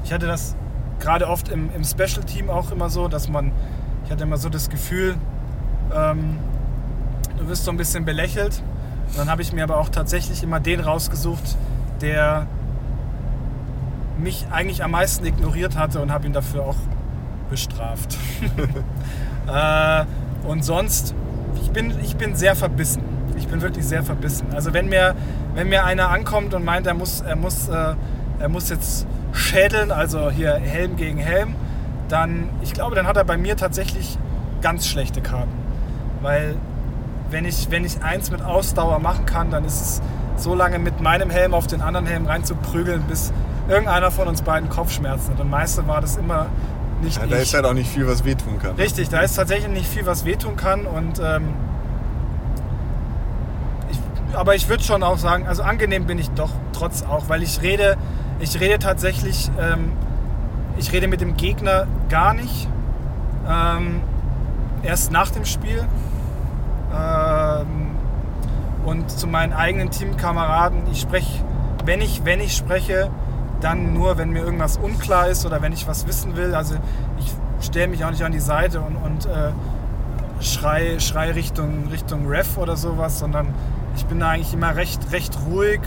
ich 0.06 0.14
hatte 0.14 0.28
das 0.28 0.56
gerade 1.04 1.28
oft 1.28 1.50
im, 1.50 1.70
im 1.76 1.84
Special 1.84 2.24
Team 2.26 2.50
auch 2.50 2.72
immer 2.72 2.90
so, 2.90 3.08
dass 3.08 3.28
man, 3.30 3.52
ich 4.06 4.12
hatte 4.12 4.24
immer 4.24 4.38
so 4.38 4.50
das 4.50 4.70
Gefühl, 4.70 5.16
ähm, 5.94 6.38
du 7.38 7.48
wirst 7.48 7.66
so 7.66 7.72
ein 7.72 7.78
bisschen 7.78 8.06
belächelt. 8.06 8.64
Und 9.10 9.18
dann 9.18 9.30
habe 9.30 9.42
ich 9.42 9.54
mir 9.54 9.64
aber 9.64 9.78
auch 9.78 9.90
tatsächlich 9.90 10.42
immer 10.44 10.60
den 10.60 10.80
rausgesucht, 10.80 11.58
der 12.02 12.48
mich 14.18 14.48
eigentlich 14.50 14.84
am 14.84 14.92
meisten 14.92 15.26
ignoriert 15.26 15.78
hatte 15.78 16.00
und 16.00 16.12
habe 16.12 16.26
ihn 16.26 16.34
dafür 16.34 16.64
auch 16.64 16.78
bestraft. 17.50 18.18
äh, 19.48 20.06
und 20.48 20.64
sonst, 20.64 21.14
ich 21.62 21.70
bin, 21.72 21.94
ich 22.02 22.16
bin 22.16 22.36
sehr 22.36 22.56
verbissen. 22.56 23.04
Ich 23.38 23.48
bin 23.48 23.62
wirklich 23.62 23.86
sehr 23.86 24.04
verbissen. 24.04 24.48
Also 24.54 24.74
wenn 24.74 24.88
mir, 24.88 25.16
wenn 25.54 25.68
mir 25.68 25.84
einer 25.84 26.10
ankommt 26.10 26.54
und 26.54 26.64
meint, 26.64 26.88
er 26.88 26.94
muss, 26.94 27.22
er 27.22 27.36
muss, 27.36 27.68
äh, 27.68 27.96
er 28.40 28.50
muss 28.50 28.70
jetzt 28.70 29.06
schädeln, 29.34 29.92
also 29.92 30.30
hier 30.30 30.54
Helm 30.56 30.96
gegen 30.96 31.18
Helm, 31.18 31.56
dann, 32.08 32.50
ich 32.62 32.74
glaube, 32.74 32.96
dann 32.96 33.08
hat 33.08 33.18
er 33.18 33.24
bei 33.24 33.38
mir 33.38 33.58
tatsächlich 33.58 34.18
ganz 34.62 34.88
schlechte 34.88 35.22
Karten. 35.22 35.52
Weil 36.22 36.56
wenn 37.32 37.46
ich, 37.46 37.70
wenn 37.72 37.84
ich 37.84 38.02
eins 38.04 38.32
mit 38.32 38.42
Ausdauer 38.44 39.00
machen 39.00 39.26
kann, 39.26 39.50
dann 39.50 39.66
ist 39.66 39.82
es 39.82 40.02
so 40.38 40.56
lange 40.56 40.80
mit 40.80 41.02
meinem 41.02 41.30
Helm 41.30 41.54
auf 41.54 41.68
den 41.68 41.82
anderen 41.82 42.06
Helm 42.06 42.26
reinzuprügeln, 42.26 43.02
bis 43.04 43.32
irgendeiner 43.68 44.12
von 44.12 44.28
uns 44.28 44.42
beiden 44.42 44.70
Kopfschmerzen 44.70 45.34
hat. 45.34 45.40
Und 45.40 45.50
meistens 45.50 45.88
war 45.88 46.02
das 46.02 46.16
immer 46.18 46.48
nicht 47.02 47.20
Ja, 47.20 47.28
da 47.28 47.36
ich. 47.38 47.44
ist 47.44 47.54
halt 47.54 47.66
auch 47.66 47.74
nicht 47.74 47.90
viel, 47.90 48.08
was 48.08 48.24
wehtun 48.24 48.60
kann. 48.60 48.76
Richtig, 48.76 49.10
da 49.10 49.20
ist 49.22 49.36
tatsächlich 49.36 49.72
nicht 49.72 49.88
viel, 49.88 50.06
was 50.06 50.26
wehtun 50.26 50.56
kann. 50.56 50.86
Und, 50.86 51.20
ähm, 51.20 51.54
ich, 53.92 54.36
aber 54.38 54.56
ich 54.56 54.70
würde 54.70 54.84
schon 54.84 55.04
auch 55.04 55.18
sagen, 55.18 55.48
also 55.48 55.64
angenehm 55.64 56.06
bin 56.06 56.18
ich 56.20 56.30
doch 56.32 56.52
trotz 56.74 57.04
auch, 57.04 57.30
weil 57.30 57.44
ich 57.44 57.62
rede, 57.62 57.98
ich 58.44 58.60
rede 58.60 58.78
tatsächlich, 58.78 59.50
ähm, 59.60 59.94
ich 60.78 60.92
rede 60.92 61.08
mit 61.08 61.22
dem 61.22 61.38
Gegner 61.38 61.88
gar 62.10 62.34
nicht. 62.34 62.68
Ähm, 63.48 64.02
erst 64.84 65.12
nach 65.12 65.32
dem 65.32 65.46
Spiel. 65.46 65.86
Ähm, 66.94 67.92
und 68.86 69.10
zu 69.10 69.28
meinen 69.28 69.54
eigenen 69.54 69.92
Teamkameraden, 69.92 70.82
ich 70.92 71.00
spreche, 71.00 71.44
wenn 71.86 72.02
ich, 72.02 72.26
wenn 72.26 72.42
ich 72.42 72.56
spreche, 72.56 73.10
dann 73.62 73.94
nur, 73.94 74.18
wenn 74.18 74.32
mir 74.32 74.44
irgendwas 74.44 74.76
unklar 74.76 75.30
ist 75.30 75.46
oder 75.46 75.62
wenn 75.62 75.72
ich 75.72 75.88
was 75.88 76.06
wissen 76.06 76.36
will. 76.36 76.54
Also 76.54 76.76
ich 77.18 77.66
stelle 77.66 77.88
mich 77.88 78.04
auch 78.04 78.12
nicht 78.12 78.24
an 78.24 78.34
die 78.34 78.40
Seite 78.40 78.82
und, 78.82 78.98
und 78.98 79.26
äh, 79.26 79.52
schrei, 80.42 81.00
schrei 81.00 81.32
Richtung, 81.32 81.88
Richtung 81.90 82.28
Ref 82.28 82.58
oder 82.58 82.76
sowas, 82.76 83.20
sondern 83.20 83.54
ich 83.96 84.06
bin 84.06 84.20
da 84.20 84.32
eigentlich 84.32 84.54
immer 84.54 84.76
recht, 84.76 85.14
recht 85.14 85.38
ruhig. 85.48 85.80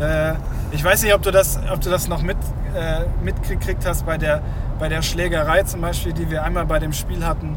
Äh, 0.00 0.34
ich 0.72 0.82
weiß 0.82 1.02
nicht, 1.02 1.14
ob 1.14 1.22
du 1.22 1.30
das, 1.30 1.58
ob 1.72 1.80
du 1.80 1.90
das 1.90 2.08
noch 2.08 2.22
mit, 2.22 2.36
äh, 2.74 3.04
mitgekriegt 3.22 3.86
hast 3.86 4.04
bei 4.04 4.18
der, 4.18 4.42
bei 4.78 4.88
der 4.88 5.02
Schlägerei 5.02 5.62
zum 5.62 5.80
Beispiel, 5.80 6.12
die 6.12 6.30
wir 6.30 6.44
einmal 6.44 6.66
bei 6.66 6.78
dem 6.78 6.92
Spiel 6.92 7.24
hatten, 7.24 7.56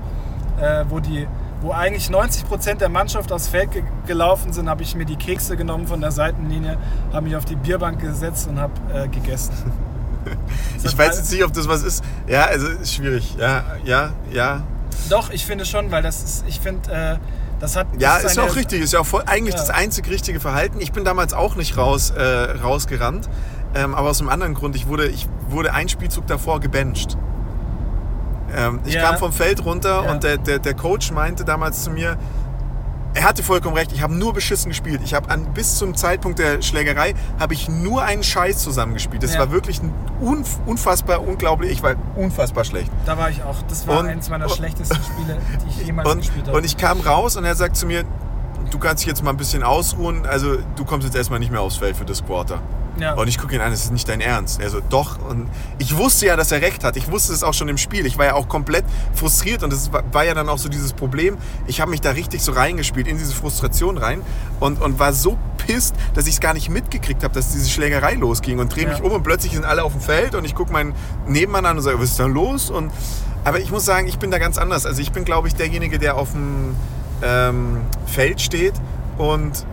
äh, 0.62 0.86
wo 0.90 1.00
die 1.00 1.28
wo 1.62 1.72
eigentlich 1.72 2.08
90% 2.08 2.76
der 2.76 2.90
Mannschaft 2.90 3.32
aufs 3.32 3.50
Feld 3.50 3.72
ge 3.72 3.84
gelaufen 4.08 4.54
sind, 4.54 4.70
habe 4.70 4.82
ich 4.82 4.96
mir 4.96 5.06
die 5.06 5.18
Kekse 5.18 5.58
genommen 5.58 5.88
von 5.88 6.00
der 6.00 6.12
Seitenlinie, 6.12 6.78
habe 7.12 7.26
mich 7.26 7.36
auf 7.36 7.46
die 7.46 7.56
Bierbank 7.56 8.00
gesetzt 8.00 8.48
und 8.48 8.60
habe 8.60 8.74
äh, 8.94 9.08
gegessen. 9.08 9.54
Ich 10.84 10.98
weiß 10.98 11.18
jetzt 11.18 11.32
nicht, 11.32 11.44
ob 11.44 11.54
das 11.54 11.68
was 11.68 11.82
ist. 11.82 12.04
Ja, 12.28 12.46
also 12.46 12.68
ist 12.68 12.94
schwierig. 12.94 13.36
Ja, 13.40 13.64
ja, 13.84 14.12
ja. 14.32 14.62
Doch, 15.10 15.32
ich 15.32 15.46
finde 15.46 15.66
schon, 15.66 15.92
weil 15.92 16.04
das 16.04 16.22
ist, 16.22 16.46
ich 16.48 16.60
finde, 16.60 16.92
äh, 16.92 17.18
das 17.60 17.76
hat. 17.76 17.88
Ja, 18.00 18.16
das 18.16 18.32
ist 18.32 18.38
ja 18.38 18.44
eine- 18.44 18.52
auch 18.52 18.56
richtig. 18.56 18.82
Ist 18.82 18.94
ja 18.94 19.00
auch 19.02 19.06
voll, 19.06 19.24
eigentlich 19.26 19.56
Ja. 19.56 19.60
das 19.62 19.70
einzig 19.70 20.10
richtige 20.10 20.40
Verhalten. 20.40 20.80
Ich 20.82 20.92
bin 20.92 21.04
damals 21.04 21.34
auch 21.34 21.56
nicht 21.56 21.78
raus, 21.78 22.12
äh, 22.12 22.22
rausgerannt. 22.24 23.30
Ähm, 23.76 23.94
aber 23.94 24.10
aus 24.10 24.20
einem 24.20 24.30
anderen 24.30 24.54
Grund. 24.56 24.76
Ich 24.76 24.88
wurde, 24.88 25.08
ich 25.08 25.28
wurde 25.50 25.74
ein 25.74 25.90
Spielzug 25.90 26.26
davor 26.26 26.60
gebencht. 26.60 27.18
Ähm, 28.56 28.80
ich 28.86 28.96
Ja. 28.96 29.04
kam 29.04 29.18
vom 29.20 29.32
Feld 29.32 29.64
runter 29.64 30.04
Ja. 30.06 30.12
und 30.12 30.24
der, 30.24 30.38
der, 30.38 30.60
der 30.60 30.74
Coach 30.74 31.12
meinte 31.12 31.46
damals 31.46 31.84
zu 31.84 31.92
mir, 31.92 32.18
er 33.20 33.26
hatte 33.26 33.44
vollkommen 33.44 33.76
recht, 33.76 33.92
ich 33.92 34.02
habe 34.02 34.16
nur 34.16 34.34
beschissen 34.34 34.70
gespielt. 34.70 35.02
Ich 35.04 35.14
habe 35.14 35.30
an 35.30 35.54
bis 35.54 35.76
zum 35.76 35.94
Zeitpunkt 35.94 36.40
der 36.40 36.62
Schlägerei 36.62 37.16
habe 37.38 37.54
ich 37.54 37.68
nur 37.68 38.02
einen 38.04 38.24
Scheiß 38.24 38.60
zusammengespielt. 38.60 39.22
Das 39.24 39.34
Ja. 39.34 39.40
war 39.42 39.52
wirklich 39.52 39.82
unf 40.22 40.58
unfassbar 40.66 41.28
unglaublich. 41.28 41.72
Ich 41.72 41.84
war 41.84 41.96
unfassbar 42.16 42.64
schlecht. 42.64 42.90
Da 43.06 43.18
war 43.18 43.30
ich 43.30 43.44
auch. 43.44 43.58
Das 43.68 43.86
war 43.88 44.00
Und- 44.00 44.06
eines 44.08 44.30
meiner 44.30 44.46
und- 44.46 44.56
schlechtesten 44.56 44.96
Spiele, 45.04 45.38
die 45.66 45.70
ich 45.82 45.86
jemals 45.86 46.10
Und, 46.10 46.20
gespielt 46.20 46.48
habe. 46.48 46.58
und 46.58 46.64
ich 46.66 46.78
kam 46.78 47.02
raus 47.02 47.36
und 47.36 47.44
er 47.44 47.56
sagt 47.56 47.76
zu 47.76 47.86
mir, 47.88 48.06
du 48.72 48.80
kannst 48.80 49.04
dich 49.04 49.08
jetzt 49.08 49.22
mal 49.22 49.32
ein 49.32 49.38
bisschen 49.38 49.64
ausruhen. 49.64 50.26
Also 50.26 50.56
du 50.78 50.86
kommst 50.86 51.06
jetzt 51.06 51.18
erstmal 51.18 51.40
nicht 51.40 51.52
mehr 51.52 51.60
aufs 51.62 51.76
Feld 51.76 51.98
für 51.98 52.06
das 52.06 52.26
Quarter. 52.26 52.62
Ja. 53.02 53.14
Und 53.14 53.28
ich 53.28 53.38
gucke 53.38 53.56
ihn 53.56 53.62
an, 53.62 53.72
das 53.72 53.86
ist 53.86 53.92
nicht 53.92 54.08
dein 54.08 54.22
Ernst. 54.22 54.60
Er 54.60 54.70
so, 54.70 54.80
doch. 54.82 55.20
Und 55.28 55.48
ich 55.78 55.96
wusste 55.98 56.26
ja, 56.26 56.36
dass 56.36 56.52
er 56.52 56.62
recht 56.62 56.84
hat. 56.84 56.98
Ich 56.98 57.12
wusste 57.12 57.34
es 57.34 57.44
auch 57.44 57.54
schon 57.54 57.68
im 57.70 57.78
Spiel. 57.78 58.06
Ich 58.06 58.18
war 58.18 58.26
ja 58.26 58.34
auch 58.36 58.48
komplett 58.48 58.86
frustriert 59.14 59.64
und 59.64 59.72
das 59.74 59.92
war, 59.92 60.26
ja 60.26 60.34
dann 60.34 60.50
auch 60.50 60.58
so 60.58 60.70
dieses 60.70 60.94
Problem. 60.94 61.38
Ich 61.68 61.82
habe 61.82 61.92
mich 61.92 62.02
da 62.02 62.12
richtig 62.12 62.42
so 62.42 62.52
reingespielt, 62.52 63.08
in 63.08 63.18
diese 63.18 63.34
Frustration 63.34 63.98
rein 63.98 64.22
und, 64.60 64.82
und 64.82 65.00
war 65.00 65.14
so 65.14 65.38
pisst, 65.58 65.96
dass 66.14 66.28
ich 66.28 66.36
es 66.36 66.40
gar 66.40 66.54
nicht 66.54 66.70
mitgekriegt 66.70 67.24
habe, 67.24 67.34
dass 67.34 67.52
diese 67.52 67.70
Schlägerei 67.70 68.14
losging 68.16 68.60
und 68.60 68.76
drehe 68.76 68.86
Ja. 68.86 68.92
mich 68.92 69.02
um 69.02 69.12
und 69.12 69.24
plötzlich 69.24 69.54
sind 69.54 69.66
alle 69.66 69.84
auf 69.84 69.92
dem 69.94 70.02
Feld 70.02 70.36
und 70.36 70.46
ich 70.46 70.56
gucke 70.56 70.72
meinen 70.72 70.94
Nebenmann 71.28 71.66
an 71.66 71.78
und 71.78 71.84
sage, 71.84 72.00
was 72.00 72.12
ist 72.12 72.20
da 72.20 72.26
los? 72.26 72.70
Und, 72.70 72.92
aber 73.44 73.60
ich 73.60 73.72
muss 73.72 73.86
sagen, 73.86 74.08
ich 74.08 74.20
bin 74.20 74.32
da 74.32 74.38
ganz 74.40 74.58
anders. 74.58 74.86
Also 74.86 75.02
ich 75.02 75.12
bin, 75.12 75.26
glaube 75.26 75.48
ich, 75.48 75.56
derjenige, 75.56 76.00
der 76.00 76.16
auf 76.16 76.32
dem 76.32 76.76
ähm, 77.22 77.82
Feld 78.06 78.42
steht 78.42 78.74
und 79.18 79.66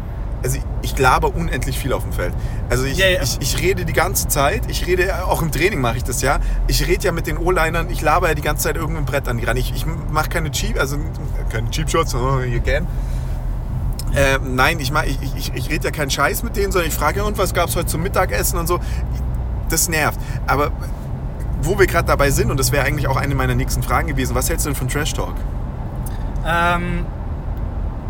also 0.47 0.59
ich, 0.83 0.99
laber 0.99 1.35
unendlich 1.35 1.79
viel 1.79 1.93
auf 1.93 2.03
dem 2.05 2.13
Feld. 2.13 2.33
Also 2.71 2.85
ich, 2.85 2.99
Ja, 2.99 3.09
ja. 3.09 3.23
ich, 3.23 3.39
ich 3.41 3.61
rede 3.61 3.85
die 3.85 3.93
ganze 3.93 4.29
Zeit, 4.29 4.63
ich 4.69 4.87
rede, 4.87 5.27
auch 5.27 5.43
im 5.43 5.51
Training 5.51 5.81
mache 5.81 5.97
ich 5.97 6.05
das 6.05 6.23
ja, 6.23 6.39
ich 6.69 6.87
rede 6.87 7.05
ja 7.05 7.13
mit 7.13 7.27
den 7.27 7.37
O-Linern, 7.37 7.91
ich 7.91 8.01
laber 8.01 8.29
ja 8.29 8.35
die 8.35 8.43
ganze 8.43 8.65
Zeit 8.65 8.77
irgendein 8.77 9.05
Brett 9.05 9.29
an 9.29 9.39
die 9.39 9.45
ran. 9.45 9.57
Ich, 9.57 9.75
ich 9.75 9.85
mache 10.11 10.29
keine 10.29 10.51
Cheap, 10.51 10.79
also 10.79 10.99
keine 11.51 11.71
Cheap 11.71 11.91
Shots, 11.91 12.15
oh, 12.15 12.41
you 12.41 12.61
can. 12.61 12.87
Ähm, 14.15 14.55
nein, 14.55 14.79
ich, 14.79 14.93
mach, 14.93 15.03
ich, 15.03 15.19
ich, 15.37 15.53
ich 15.53 15.69
rede 15.69 15.87
ja 15.87 15.91
keinen 15.91 16.11
Scheiß 16.11 16.43
mit 16.43 16.57
denen, 16.57 16.73
sondern 16.73 16.89
ich 16.89 16.95
frage, 16.95 17.19
ja, 17.19 17.25
und 17.25 17.37
was 17.39 17.53
gab 17.53 17.69
es 17.69 17.77
heute 17.77 17.87
zum 17.87 18.03
Mittagessen 18.03 18.59
und 18.59 18.67
so. 18.67 18.79
das 19.69 19.89
nervt. 19.89 20.19
Aber 20.47 20.71
wo 21.61 21.79
wir 21.79 21.87
gerade 21.87 22.07
dabei 22.07 22.31
sind, 22.31 22.51
und 22.51 22.61
das 22.61 22.71
wäre 22.71 22.85
eigentlich 22.85 23.09
auch 23.09 23.17
eine 23.17 23.35
meiner 23.35 23.55
nächsten 23.55 23.83
Fragen 23.83 24.07
gewesen, 24.07 24.35
was 24.35 24.49
hältst 24.49 24.65
du 24.65 24.71
denn 24.71 24.77
von 24.77 24.89
Trash 24.89 25.13
Talk? 25.13 25.35
Ähm, 26.47 27.05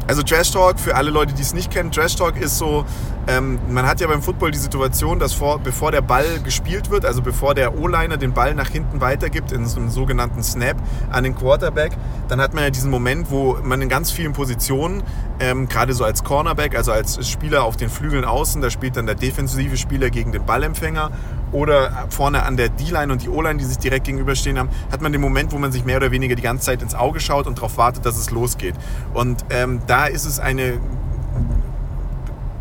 Also 0.07 0.23
Trash 0.23 0.53
Talk, 0.53 0.79
für 0.79 0.95
alle 0.95 1.11
Leute, 1.11 1.35
die 1.35 1.43
es 1.43 1.53
nicht 1.53 1.71
kennen, 1.71 1.91
Trash 1.91 2.15
Talk 2.15 2.41
ist 2.41 2.59
so, 2.59 2.85
ähm, 3.27 3.59
man 3.69 3.87
hat 3.87 4.01
ja 4.01 4.07
beim 4.07 4.23
Football 4.23 4.53
die 4.53 4.59
Situation, 4.59 5.19
dass 5.19 5.33
vor, 5.33 5.59
bevor 5.59 5.91
der 5.91 6.01
Ball 6.01 6.39
gespielt 6.45 6.91
wird, 6.91 7.05
also 7.05 7.23
bevor 7.23 7.57
der 7.57 7.77
O-Liner 7.77 8.17
den 8.17 8.33
Ball 8.33 8.55
nach 8.55 8.69
hinten 8.69 9.01
weitergibt, 9.01 9.51
in 9.51 9.67
so 9.67 9.81
einem 9.81 9.91
sogenannten 9.91 10.45
Snap 10.45 10.77
an 11.11 11.25
den 11.25 11.35
Quarterback, 11.35 11.97
dann 12.29 12.41
hat 12.41 12.55
man 12.55 12.63
ja 12.63 12.71
diesen 12.71 12.91
Moment, 12.91 13.33
wo 13.33 13.59
man 13.65 13.83
in 13.83 13.89
ganz 13.89 14.13
vielen 14.13 14.33
Positionen, 14.33 15.03
ähm, 15.41 15.69
gerade 15.69 15.93
so 15.93 16.05
als 16.05 16.23
Cornerback, 16.23 16.77
also 16.77 16.93
als 16.93 17.29
Spieler 17.29 17.65
auf 17.65 17.77
den 17.77 17.91
Flügeln 17.91 18.25
außen, 18.25 18.63
da 18.63 18.71
spielt 18.71 18.97
dann 18.97 19.07
der 19.07 19.17
defensive 19.17 19.77
Spieler 19.77 20.11
gegen 20.11 20.31
den 20.31 20.47
Ballempfänger 20.47 21.11
oder 21.53 22.07
vorne 22.11 22.43
an 22.43 22.57
der 22.57 22.69
D-Line 22.69 23.13
und 23.13 23.23
die 23.23 23.29
O-Line, 23.29 23.59
die 23.59 23.65
sich 23.65 23.79
direkt 23.79 24.07
gegenüberstehen 24.07 24.59
haben, 24.59 24.69
hat 24.91 25.01
man 25.01 25.13
den 25.13 25.21
Moment, 25.21 25.53
wo 25.53 25.59
man 25.59 25.73
sich 25.73 25.85
mehr 25.85 25.97
oder 25.97 26.11
weniger 26.11 26.35
die 26.35 26.43
ganze 26.43 26.67
Zeit 26.67 26.83
ins 26.83 26.95
Auge 26.95 27.21
schaut 27.21 27.47
und 27.47 27.59
darauf 27.59 27.77
wartet, 27.77 28.05
dass 28.05 28.17
es 28.17 28.31
losgeht. 28.31 28.75
Und 29.15 29.45
ähm, 29.51 29.81
da 29.87 30.07
ist 30.07 30.25
es 30.25 30.41
eine, 30.41 30.81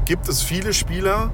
gibt 0.06 0.30
es 0.30 0.42
viele 0.42 0.74
Spieler, 0.74 1.32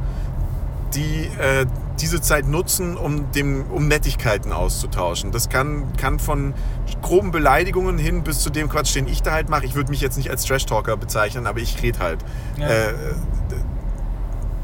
die 0.94 1.30
äh, 1.40 1.66
diese 2.00 2.22
Zeit 2.22 2.48
nutzen, 2.48 2.98
um, 2.98 3.32
dem, 3.32 3.66
um 3.72 3.88
Nettigkeiten 3.88 4.52
auszutauschen. 4.52 5.32
Das 5.32 5.50
kann, 5.50 5.94
kann 5.98 6.20
von 6.20 6.54
groben 7.02 7.32
Beleidigungen 7.32 7.98
hin 7.98 8.24
bis 8.24 8.40
zu 8.40 8.50
dem 8.50 8.70
Quatsch, 8.70 8.96
den 8.96 9.08
ich 9.08 9.22
da 9.22 9.32
halt 9.32 9.50
mache. 9.50 9.66
Ich 9.66 9.76
würde 9.76 9.92
mich 9.92 10.02
jetzt 10.02 10.18
nicht 10.18 10.30
als 10.30 10.46
Trash-Talker 10.46 10.98
bezeichnen, 10.98 11.48
aber 11.48 11.60
ich 11.60 11.82
rede 11.82 12.00
halt. 12.00 12.20
Ja. 12.58 12.68
Äh, 12.68 12.94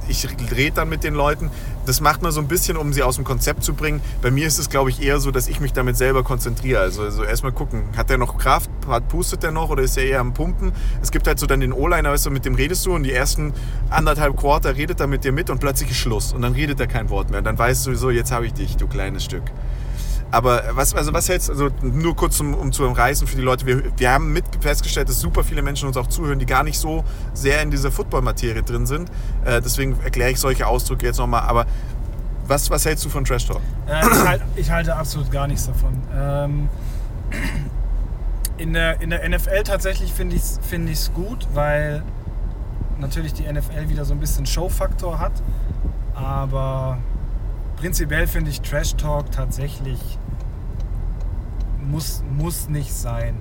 ich 0.07 0.27
rede 0.55 0.77
dann 0.77 0.89
mit 0.89 1.03
den 1.03 1.13
Leuten. 1.13 1.51
Das 1.87 2.01
macht 2.01 2.21
man 2.21 2.33
so 2.33 2.41
ein 2.41 2.49
bisschen, 2.49 2.75
um 2.75 2.91
sie 2.91 3.01
aus 3.01 3.15
dem 3.15 3.23
Konzept 3.23 3.63
zu 3.63 3.73
bringen. 3.73 4.01
Bei 4.21 4.29
mir 4.29 4.45
ist 4.45 4.59
es, 4.59 4.69
glaube 4.69 4.89
ich, 4.89 5.01
eher 5.01 5.19
so, 5.21 5.31
dass 5.31 5.47
ich 5.47 5.61
mich 5.61 5.71
damit 5.71 5.95
selber 5.95 6.21
konzentriere. 6.21 6.81
Also, 6.81 7.01
also 7.01 7.23
erstmal 7.23 7.53
gucken, 7.53 7.83
hat 7.95 8.09
der 8.09 8.17
noch 8.17 8.37
Kraft, 8.37 8.69
hat, 8.89 9.07
pustet 9.07 9.41
der 9.41 9.51
noch 9.51 9.69
oder 9.69 9.83
ist 9.83 9.97
er 9.97 10.03
eher 10.03 10.19
am 10.19 10.33
Pumpen? 10.33 10.73
Es 11.01 11.11
gibt 11.11 11.27
halt 11.27 11.39
so 11.39 11.45
dann 11.45 11.61
den 11.61 11.71
O-Liner, 11.71 12.11
weißt 12.11 12.25
du, 12.25 12.29
mit 12.29 12.43
dem 12.43 12.55
redest 12.55 12.85
du 12.85 12.93
und 12.93 13.03
die 13.03 13.13
ersten 13.13 13.53
anderthalb 13.89 14.35
Quarter 14.35 14.75
redet 14.75 14.99
er 14.99 15.07
mit 15.07 15.23
dir 15.23 15.31
mit 15.31 15.49
und 15.49 15.59
plötzlich 15.59 15.89
ist 15.91 15.97
Schluss. 15.97 16.33
Und 16.33 16.41
dann 16.41 16.51
redet 16.51 16.77
er 16.81 16.87
kein 16.87 17.09
Wort 17.09 17.29
mehr. 17.29 17.39
Und 17.39 17.45
dann 17.45 17.57
weißt 17.57 17.87
du 17.87 17.95
so, 17.95 18.09
jetzt 18.09 18.33
habe 18.33 18.45
ich 18.45 18.53
dich, 18.53 18.75
du 18.75 18.87
kleines 18.87 19.23
Stück. 19.23 19.43
Aber 20.29 20.63
was, 20.71 20.93
also 20.93 21.13
was 21.13 21.29
hältst 21.29 21.49
also 21.49 21.69
nur 21.81 22.15
kurz 22.15 22.39
um, 22.39 22.53
um 22.53 22.71
zu 22.71 22.85
umreißen 22.85 23.27
für 23.27 23.37
die 23.37 23.41
Leute, 23.41 23.65
wir, 23.65 23.83
wir 23.97 24.11
haben 24.11 24.33
mit 24.33 24.43
festgestellt, 24.59 25.07
dass 25.07 25.19
super 25.21 25.43
viele 25.43 25.61
Menschen 25.61 25.87
uns 25.87 25.95
auch 25.95 26.07
zuhören, 26.07 26.39
die 26.39 26.45
gar 26.45 26.63
nicht 26.63 26.77
so 26.77 27.05
sehr 27.33 27.61
in 27.61 27.71
dieser 27.71 27.91
Football-Materie 27.91 28.63
drin 28.63 28.85
sind. 28.85 29.09
Äh, 29.45 29.61
deswegen 29.61 29.97
erkläre 30.03 30.31
ich 30.31 30.39
solche 30.39 30.67
Ausdrücke 30.67 31.05
jetzt 31.05 31.17
nochmal. 31.17 31.41
Aber 31.43 31.65
was, 32.47 32.69
was 32.69 32.85
hältst 32.85 33.05
du 33.05 33.09
von 33.09 33.23
Trash 33.23 33.45
Talk? 33.45 33.61
Äh, 33.87 33.99
ich, 33.99 34.27
halt, 34.27 34.41
ich 34.55 34.71
halte 34.71 34.95
absolut 34.95 35.31
gar 35.31 35.47
nichts 35.47 35.65
davon. 35.65 35.93
Ähm, 36.13 36.69
in, 38.57 38.73
der, 38.73 38.99
in 39.01 39.09
der 39.09 39.27
NFL 39.27 39.63
tatsächlich 39.63 40.11
finde 40.11 40.35
ich 40.35 40.41
es 40.41 40.59
find 40.67 40.89
gut, 41.13 41.47
weil 41.53 42.03
natürlich 42.99 43.33
die 43.33 43.43
NFL 43.43 43.89
wieder 43.89 44.05
so 44.05 44.13
ein 44.13 44.19
bisschen 44.19 44.45
Show-Faktor 44.45 45.19
hat. 45.19 45.33
Aber 46.15 46.97
prinzipiell 47.77 48.27
finde 48.27 48.51
ich 48.51 48.61
Trash 48.61 48.95
Talk 48.95 49.31
tatsächlich 49.31 49.99
muss, 51.87 52.23
muss 52.37 52.69
nicht 52.69 52.93
sein. 52.93 53.37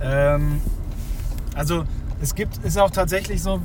Ähm, 0.00 0.60
also 1.54 1.84
es 2.20 2.34
gibt, 2.34 2.58
ist 2.58 2.78
auch 2.78 2.90
tatsächlich 2.90 3.42
so, 3.42 3.60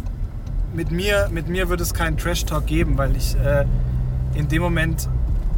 mit 0.74 0.92
mir, 0.92 1.30
mit 1.32 1.48
mir 1.48 1.70
wird 1.70 1.82
es 1.82 1.94
keinen 1.94 2.18
Trash 2.18 2.46
Talk 2.46 2.66
geben, 2.66 2.98
weil 2.98 3.16
ich 3.16 3.36
äh, 3.36 3.66
in 4.34 4.48
dem 4.48 4.62
Moment, 4.62 5.08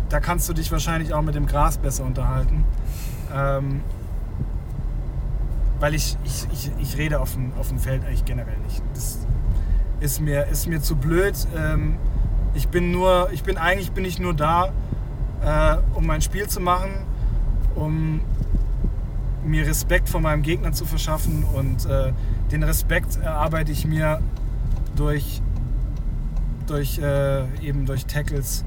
da 0.10 0.20
kannst 0.20 0.50
du 0.50 0.54
dich 0.54 0.72
wahrscheinlich 0.72 1.14
auch 1.14 1.22
mit 1.22 1.36
dem 1.36 1.46
Gras 1.46 1.78
besser 1.78 2.04
unterhalten. 2.04 2.66
Ähm, 3.34 3.82
weil 5.80 5.94
ich, 5.94 6.18
ich, 6.24 6.48
ich, 6.52 6.72
ich 6.80 6.98
rede 6.98 7.20
auf 7.20 7.34
dem, 7.34 7.54
auf 7.60 7.70
dem 7.70 7.80
Feld 7.80 8.06
eigentlich 8.06 8.26
generell 8.26 8.58
nicht. 8.66 8.82
Das 8.94 9.20
ist 10.00 10.22
mir, 10.22 10.46
ist 10.48 10.68
mir 10.68 10.82
zu 10.82 10.96
blöd. 10.96 11.36
Ähm, 11.58 11.98
ich 12.56 12.70
bin 12.70 12.92
nur, 12.92 13.30
ich 13.32 13.44
bin 13.44 13.58
eigentlich 13.58 13.92
bin 13.92 14.06
ich 14.06 14.20
nur 14.20 14.34
da, 14.34 14.72
äh, 15.44 15.78
um 15.94 16.06
mein 16.06 16.22
Spiel 16.22 16.48
zu 16.48 16.60
machen, 16.60 16.92
um 17.76 18.22
mir 19.46 19.68
Respekt 19.68 20.10
vor 20.10 20.22
meinem 20.22 20.42
Gegner 20.42 20.72
zu 20.72 20.86
verschaffen 20.86 21.44
und 21.44 21.86
äh, 21.86 22.14
den 22.52 22.64
Respekt 22.64 23.18
erarbeite 23.22 23.72
ich 23.72 23.86
mir 23.86 24.22
durch, 24.96 25.42
durch 26.68 26.98
äh, 26.98 27.44
eben 27.62 27.86
durch 27.86 28.06
Tackles 28.06 28.66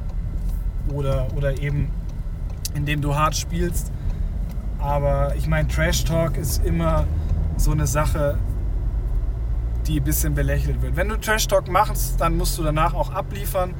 oder, 0.92 1.26
oder 1.36 1.60
eben 1.60 1.90
indem 2.74 3.00
du 3.00 3.14
hart 3.14 3.36
spielst. 3.36 3.90
Aber 4.78 5.34
ich 5.36 5.48
meine, 5.48 5.66
Trash 5.68 6.04
Talk 6.04 6.36
ist 6.36 6.64
immer 6.64 7.06
so 7.56 7.72
eine 7.72 7.86
Sache, 7.86 8.38
die 9.88 10.00
ein 10.00 10.04
bisschen 10.04 10.34
belächelt 10.34 10.82
wird. 10.82 10.96
Wenn 10.96 11.08
du 11.08 11.16
Trash 11.16 11.46
Talk 11.46 11.68
machst, 11.68 12.20
dann 12.20 12.36
musst 12.36 12.58
du 12.58 12.62
danach 12.62 12.94
auch 12.94 13.10
abliefern. 13.10 13.74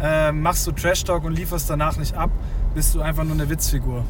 Äh, 0.00 0.32
machst 0.32 0.66
du 0.66 0.72
Trash 0.72 1.04
Talk 1.04 1.24
und 1.24 1.34
lieferst 1.34 1.68
danach 1.70 1.96
nicht 1.96 2.14
ab, 2.14 2.30
bist 2.74 2.94
du 2.94 3.02
einfach 3.02 3.24
nur 3.24 3.34
eine 3.34 3.48
Witzfigur. 3.48 4.04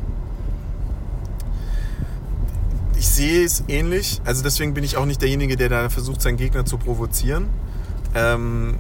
Ich 2.96 3.08
sehe 3.08 3.44
es 3.44 3.64
ähnlich. 3.66 4.20
Also 4.24 4.42
deswegen 4.42 4.74
bin 4.74 4.84
ich 4.84 4.96
auch 4.96 5.04
nicht 5.04 5.20
derjenige, 5.20 5.56
der 5.56 5.68
da 5.68 5.90
versucht, 5.90 6.22
seinen 6.22 6.36
Gegner 6.36 6.64
zu 6.64 6.78
provozieren. 6.78 7.48
Ähm 8.14 8.78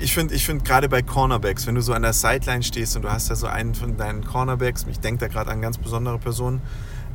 ich 0.00 0.14
finde 0.14 0.34
ich 0.34 0.46
find 0.46 0.64
gerade 0.64 0.88
bei 0.88 1.02
Cornerbacks, 1.02 1.66
wenn 1.66 1.74
du 1.74 1.80
so 1.80 1.92
an 1.92 2.02
der 2.02 2.12
Sideline 2.12 2.62
stehst 2.62 2.96
und 2.96 3.02
du 3.02 3.10
hast 3.10 3.28
ja 3.28 3.34
so 3.34 3.46
einen 3.46 3.74
von 3.74 3.96
deinen 3.96 4.24
Cornerbacks, 4.24 4.86
ich 4.88 5.00
denke 5.00 5.20
da 5.20 5.28
gerade 5.28 5.50
an 5.50 5.62
ganz 5.62 5.78
besondere 5.78 6.18
Personen, 6.18 6.60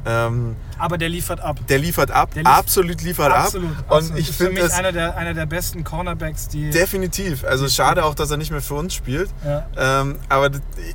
ähm, 0.06 0.56
Aber 0.78 0.98
der 0.98 1.10
liefert 1.10 1.40
ab. 1.42 1.60
der 1.70 1.78
liefert 1.80 2.12
ab, 2.12 2.34
Der 2.34 2.44
lief- 2.44 2.52
absolut 2.52 3.02
liefert 3.02 3.32
absolut. 3.32 3.70
ab. 3.78 3.86
absolut. 3.88 4.12
Und 4.12 4.18
ich 4.20 4.30
ist 4.30 4.36
für 4.38 4.46
finde 4.46 4.62
mich 4.62 4.70
das 4.72 4.80
einer 4.80 4.92
der, 4.92 5.16
einer 5.18 5.34
der 5.34 5.46
besten 5.46 5.84
Cornerbacks, 5.84 6.48
die. 6.48 6.70
definitiv. 6.72 7.44
Also 7.44 7.68
schade 7.68 8.04
auch, 8.06 8.16
dass 8.16 8.32
er 8.32 8.38
nicht 8.38 8.52
mehr 8.52 8.62
für 8.62 8.74
uns 8.76 8.94
spielt. 8.94 9.30
ja. 9.46 9.66
Ähm, 9.78 10.18
aber 10.30 10.50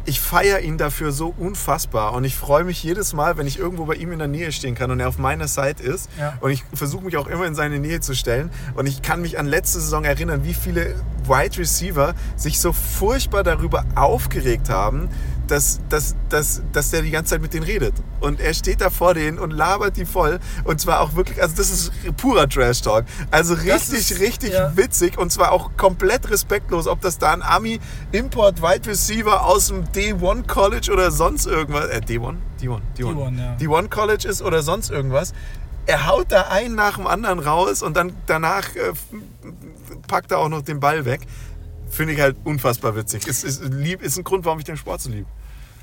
ich 0.05 0.21
feiere 0.21 0.61
ihn 0.61 0.79
dafür 0.79 1.13
so 1.13 1.35
unfassbar 1.39 2.13
und 2.15 2.25
ich 2.25 2.37
freue 2.37 2.65
mich 2.65 2.83
jedes 2.83 3.13
Mal, 3.13 3.37
wenn 3.37 3.47
ich 3.47 3.59
irgendwo 3.59 3.85
bei 3.87 3.95
ihm 3.95 4.13
in 4.13 4.19
der 4.19 4.29
Nähe 4.29 4.51
stehen 4.53 4.75
kann 4.75 4.91
und 4.91 5.01
er 5.01 5.09
auf 5.09 5.19
meiner 5.19 5.49
Seite 5.49 5.83
ist. 5.83 6.09
Ja. 6.19 6.35
Und 6.41 6.51
ich 6.51 6.65
versuche 6.75 7.05
mich 7.05 7.17
auch 7.17 7.27
immer 7.27 7.47
in 7.47 7.55
seine 7.55 7.79
Nähe 7.79 8.01
zu 8.01 8.15
stellen. 8.15 8.51
Und 8.75 8.87
ich 8.87 9.03
kann 9.03 9.21
mich 9.21 9.39
an 9.39 9.47
letzte 9.47 9.81
Saison 9.81 10.05
erinnern, 10.05 10.45
wie 10.45 10.55
viele 10.55 10.95
Wide 11.29 11.59
Receiver 11.59 12.15
sich 12.37 12.61
so 12.61 12.73
furchtbar 12.73 13.43
darüber 13.43 13.85
aufgeregt 13.95 14.69
haben, 14.71 15.09
dass, 15.47 15.79
dass, 15.89 16.17
dass, 16.29 16.63
dass 16.73 16.91
der 16.91 17.03
die 17.03 17.13
ganze 17.13 17.31
Zeit 17.35 17.41
mit 17.43 17.55
denen 17.55 17.63
redet. 17.65 17.95
Und 18.21 18.41
er 18.41 18.53
steht 18.53 18.81
da 18.81 18.91
vor 18.91 19.15
denen 19.15 19.39
und 19.39 19.53
labert 19.53 19.97
die 19.97 20.05
voll. 20.05 20.41
Und 20.65 20.81
zwar 20.81 21.01
auch 21.01 21.15
wirklich, 21.15 21.41
also 21.41 21.55
das 21.57 21.71
ist 21.71 21.93
purer 22.17 22.49
Trash 22.49 22.83
Talk. 22.83 23.05
Also 23.31 23.55
richtig, 23.55 24.11
ist- 24.11 24.21
richtig 24.21 24.53
ja. 24.55 24.77
witzig 24.77 25.19
und 25.19 25.31
zwar 25.31 25.53
auch 25.53 25.71
komplett 25.77 26.29
respektlos, 26.31 26.89
ob 26.89 27.01
das 27.01 27.19
da 27.19 27.33
ein 27.33 27.43
Ami 27.43 27.79
Import 28.11 28.61
Wide 28.61 28.89
Receiver 28.91 29.45
aus 29.45 29.69
dem 29.69 29.85
D1 29.85 30.49
College 30.49 30.91
oder 30.93 31.13
sonst 31.13 31.47
irgendwas, 31.47 31.87
äh, 31.91 32.01
D1, 32.05 32.35
D1, 32.61 32.81
D1, 32.99 32.99
D1, 32.99 33.39
ja. 33.39 33.57
D1 33.61 33.89
College 33.89 34.27
ist 34.27 34.43
oder 34.43 34.63
sonst 34.63 34.91
irgendwas. 34.91 35.33
Er 35.87 36.07
haut 36.07 36.33
da 36.33 36.49
einen 36.49 36.75
nach 36.75 36.97
dem 36.97 37.07
anderen 37.07 37.39
raus 37.39 37.83
und 37.83 37.97
dann 37.97 38.13
danach 38.27 38.75
äh, 38.75 38.93
packt 40.09 40.33
er 40.33 40.39
auch 40.39 40.49
noch 40.49 40.63
den 40.63 40.81
Ball 40.81 41.05
weg. 41.05 41.21
Finde 41.89 42.13
ich 42.15 42.21
halt 42.21 42.37
unfassbar 42.45 42.97
witzig. 42.97 43.27
Ist, 43.27 43.45
ist, 43.45 43.63
lieb, 43.65 44.03
ist 44.03 44.19
ein 44.19 44.25
Grund, 44.25 44.45
warum 44.45 44.59
ich 44.59 44.65
den 44.65 44.77
Sport 44.77 45.01
so 45.01 45.11
liebe. 45.11 45.29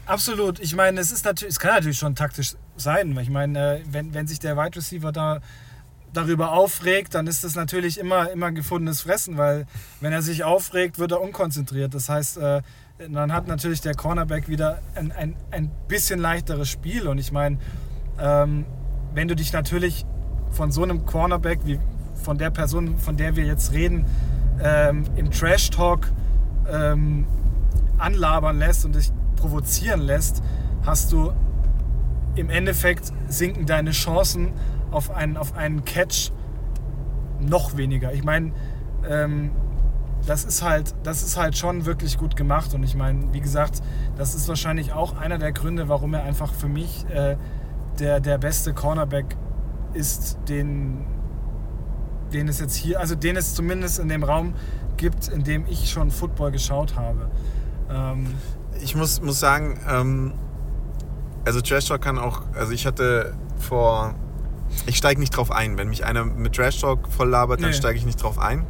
Absolut. 0.06 0.60
Ich 0.60 0.76
meine, 0.76 1.00
es 1.00 1.12
ist 1.12 1.24
natürlich, 1.24 1.56
es 1.56 1.60
kann 1.60 1.76
natürlich 1.76 1.98
schon 1.98 2.16
taktisch 2.16 2.56
sein, 2.76 3.18
ich 3.18 3.30
meine, 3.30 3.78
äh, 3.78 3.84
wenn, 3.90 4.14
wenn 4.14 4.28
sich 4.28 4.40
der 4.40 4.58
Wide 4.58 4.76
Receiver 4.76 5.12
da 5.12 5.40
darüber 6.12 6.52
aufregt, 6.52 7.16
dann 7.16 7.28
ist 7.28 7.44
das 7.44 7.56
natürlich 7.56 8.00
immer, 8.00 8.30
immer 8.30 8.52
gefundenes 8.52 9.02
Fressen, 9.02 9.38
weil 9.38 9.66
wenn 10.00 10.14
er 10.14 10.22
sich 10.22 10.44
aufregt, 10.44 11.00
wird 11.00 11.12
er 11.12 11.22
unkonzentriert. 11.22 11.94
Das 11.94 12.10
heißt, 12.10 12.38
äh, 12.38 12.62
dann 13.10 13.34
hat 13.34 13.48
natürlich 13.48 13.82
der 13.82 13.96
Cornerback 13.96 14.48
wieder 14.48 14.82
ein, 14.96 15.12
ein, 15.12 15.36
ein 15.52 15.72
bisschen 15.88 16.20
leichteres 16.20 16.70
Spiel. 16.70 17.08
Und 17.08 17.18
ich 17.18 17.32
meine, 17.32 17.58
ähm, 18.20 18.66
wenn 19.14 19.28
du 19.28 19.36
dich 19.36 19.54
natürlich 19.54 20.06
von 20.52 20.72
so 20.72 20.84
einem 20.84 21.06
Cornerback, 21.06 21.60
wie 21.66 21.80
von 22.16 22.38
der 22.38 22.50
Person, 22.50 22.98
von 22.98 23.18
der 23.18 23.36
wir 23.36 23.46
jetzt 23.46 23.74
reden, 23.74 24.06
ähm, 24.64 25.04
im 25.16 25.32
Trash-Talk 25.32 26.12
ähm, 26.72 27.26
anlabern 27.98 28.58
lässt 28.58 28.86
und 28.86 28.96
dich 28.96 29.12
provozieren 29.36 30.02
lässt, 30.02 30.42
hast 30.86 31.12
du 31.12 31.34
im 32.36 32.50
Endeffekt 32.50 33.12
sinken 33.28 33.66
deine 33.66 33.92
Chancen 33.92 34.54
auf 34.92 35.12
einen, 35.12 35.38
auf 35.38 35.56
einen 35.56 35.86
Catch 35.86 36.32
noch 37.40 37.78
weniger. 37.78 38.14
Ich 38.14 38.24
meine, 38.24 38.52
ähm, 39.10 39.52
das 40.26 40.46
ist 40.46 40.62
halt, 40.64 40.96
das 41.04 41.24
ist 41.24 41.38
halt 41.38 41.58
schon 41.58 41.86
wirklich 41.86 42.18
gut 42.18 42.36
gemacht 42.36 42.74
und 42.74 42.84
ich 42.84 42.96
meine, 42.96 43.34
wie 43.34 43.42
gesagt, 43.42 43.82
das 44.16 44.36
ist 44.36 44.48
wahrscheinlich 44.48 44.94
auch 44.94 45.18
einer 45.18 45.38
der 45.38 45.52
Gründe, 45.52 45.90
warum 45.90 46.14
er 46.14 46.24
einfach 46.24 46.54
für 46.54 46.70
mich 46.70 47.06
äh, 47.10 47.36
der, 48.00 48.20
der 48.20 48.38
beste 48.38 48.74
Cornerback 48.74 49.36
ist, 49.94 50.38
den, 50.50 51.06
den 52.34 52.48
es 52.48 52.60
jetzt 52.60 52.76
hier, 52.76 53.00
also 53.00 53.16
den 53.16 53.36
es 53.38 53.54
zumindest 53.54 54.00
in 54.00 54.10
dem 54.10 54.24
Raum 54.24 54.54
gibt, 54.98 55.28
in 55.28 55.44
dem 55.44 55.66
ich 55.68 55.90
schon 55.90 56.12
Football 56.12 56.52
geschaut 56.52 56.96
habe. 56.96 57.30
Ähm, 57.90 58.28
ich 58.82 58.96
muss, 58.96 59.22
muss 59.22 59.40
sagen, 59.40 59.80
ähm, 59.90 60.34
also 61.46 61.62
Trash 61.62 61.86
Talk 61.88 62.02
kann 62.02 62.18
auch, 62.18 62.42
also 62.56 62.72
ich 62.72 62.86
hatte 62.86 63.34
vor, 63.58 64.16
ich 64.88 64.98
steige 64.98 65.20
nicht 65.20 65.36
drauf 65.36 65.52
ein. 65.52 65.78
Wenn 65.78 65.90
mich 65.90 66.06
einer 66.06 66.24
mit 66.26 66.56
Trash 66.56 66.80
Talk 66.82 67.08
voll 67.12 67.30
labert, 67.30 67.62
dann 67.62 67.70
Nee. 67.70 67.76
steige 67.76 67.98
ich 67.98 68.06
nicht 68.06 68.22
drauf 68.22 68.40
ein. 68.40 68.66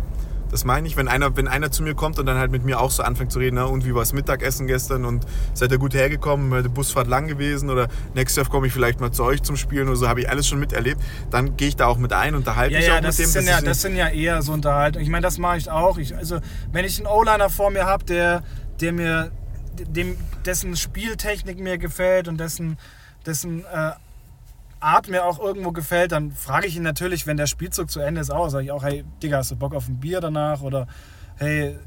Das 0.54 0.66
meine 0.66 0.88
ich, 0.88 0.96
wenn 0.98 1.08
einer, 1.08 1.36
wenn 1.36 1.48
einer 1.48 1.72
zu 1.72 1.82
mir 1.82 1.96
kommt 1.96 2.20
und 2.20 2.28
dann 2.28 2.38
halt 2.38 2.52
mit 2.52 2.63
mir 2.63 2.80
auch 2.80 2.92
so 2.92 3.02
anfängt 3.02 3.32
zu 3.32 3.39
reden, 3.39 3.56
na, 3.56 3.63
und 3.63 3.86
wie 3.88 3.96
war 3.96 4.04
das 4.04 4.13
Mittagessen 4.13 4.68
gestern 4.68 5.04
und 5.04 5.26
seid 5.56 5.72
ihr 5.72 5.80
gut 5.80 5.96
hergekommen, 5.96 6.52
war 6.52 6.62
die 6.62 6.70
Busfahrt 6.70 7.08
lang 7.08 7.28
gewesen 7.28 7.72
oder 7.72 7.88
next 8.13 8.38
Jahr 8.38 8.46
komme 8.48 8.68
ich 8.68 8.74
vielleicht 8.74 9.00
mal 9.00 9.10
zu 9.10 9.24
euch 9.24 9.42
zum 9.42 9.58
Spielen 9.58 9.88
oder 9.88 9.98
so, 9.98 10.08
habe 10.08 10.22
ich 10.22 10.30
alles 10.30 10.48
schon 10.48 10.60
miterlebt, 10.60 11.02
dann 11.32 11.58
gehe 11.58 11.70
ich 11.70 11.76
da 11.76 11.88
auch 11.88 11.98
mit 11.98 12.13
ein, 12.13 12.36
unterhalte 12.36 12.74
Ja, 12.74 12.80
mich 12.80 12.88
ja, 12.88 12.98
auch 12.98 13.02
das, 13.02 13.18
mit 13.18 13.26
dem. 13.26 13.32
sind 13.32 13.48
ja, 13.48 13.62
das 13.62 13.82
sind 13.82 13.96
ja 13.96 14.10
eher 14.10 14.44
so 14.44 14.52
Unterhaltungen. 14.54 15.04
Ich 15.04 15.10
meine, 15.10 15.24
das 15.24 15.39
mache 15.39 15.58
ich 15.58 15.72
auch. 15.72 15.98
Ich, 15.98 16.16
also, 16.16 16.38
wenn 16.72 16.86
ich 16.86 17.00
einen 17.00 17.08
O-Liner 17.08 17.50
vor 17.50 17.72
mir 17.72 17.88
habe, 17.88 18.04
der, 18.04 18.44
der 18.80 18.94
mir, 18.94 19.32
dem, 19.80 20.16
dessen 20.46 20.76
Spieltechnik 20.76 21.60
mir 21.60 21.80
gefällt 21.80 22.28
und 22.28 22.38
dessen, 22.39 22.78
dessen 23.26 23.66
äh, 23.74 23.94
Art 24.84 25.10
mir 25.10 25.26
auch 25.26 25.39
irgendwo 25.39 25.72
gefällt, 25.72 26.12
dann 26.12 26.32
frage 26.32 26.67
ich 26.67 26.76
ihn 26.76 26.84
natürlich, 26.84 27.26
wenn 27.26 27.38
der 27.38 27.48
Spielzug 27.48 27.89
zu 27.89 28.00
Ende 28.00 28.22
ist, 28.22 28.30
auch. 28.32 28.50
Sage 28.50 28.65
ich 28.65 28.72
auch, 28.72 28.84
hey, 28.84 29.04
Digga, 29.22 29.38
hast 29.38 29.52
du 29.52 29.56
Bock 29.56 29.74
auf 29.74 29.88
ein 29.88 30.00
Bier 30.00 30.19
danach? 30.22 30.62
Oder 30.62 30.88
hey, 31.38 31.78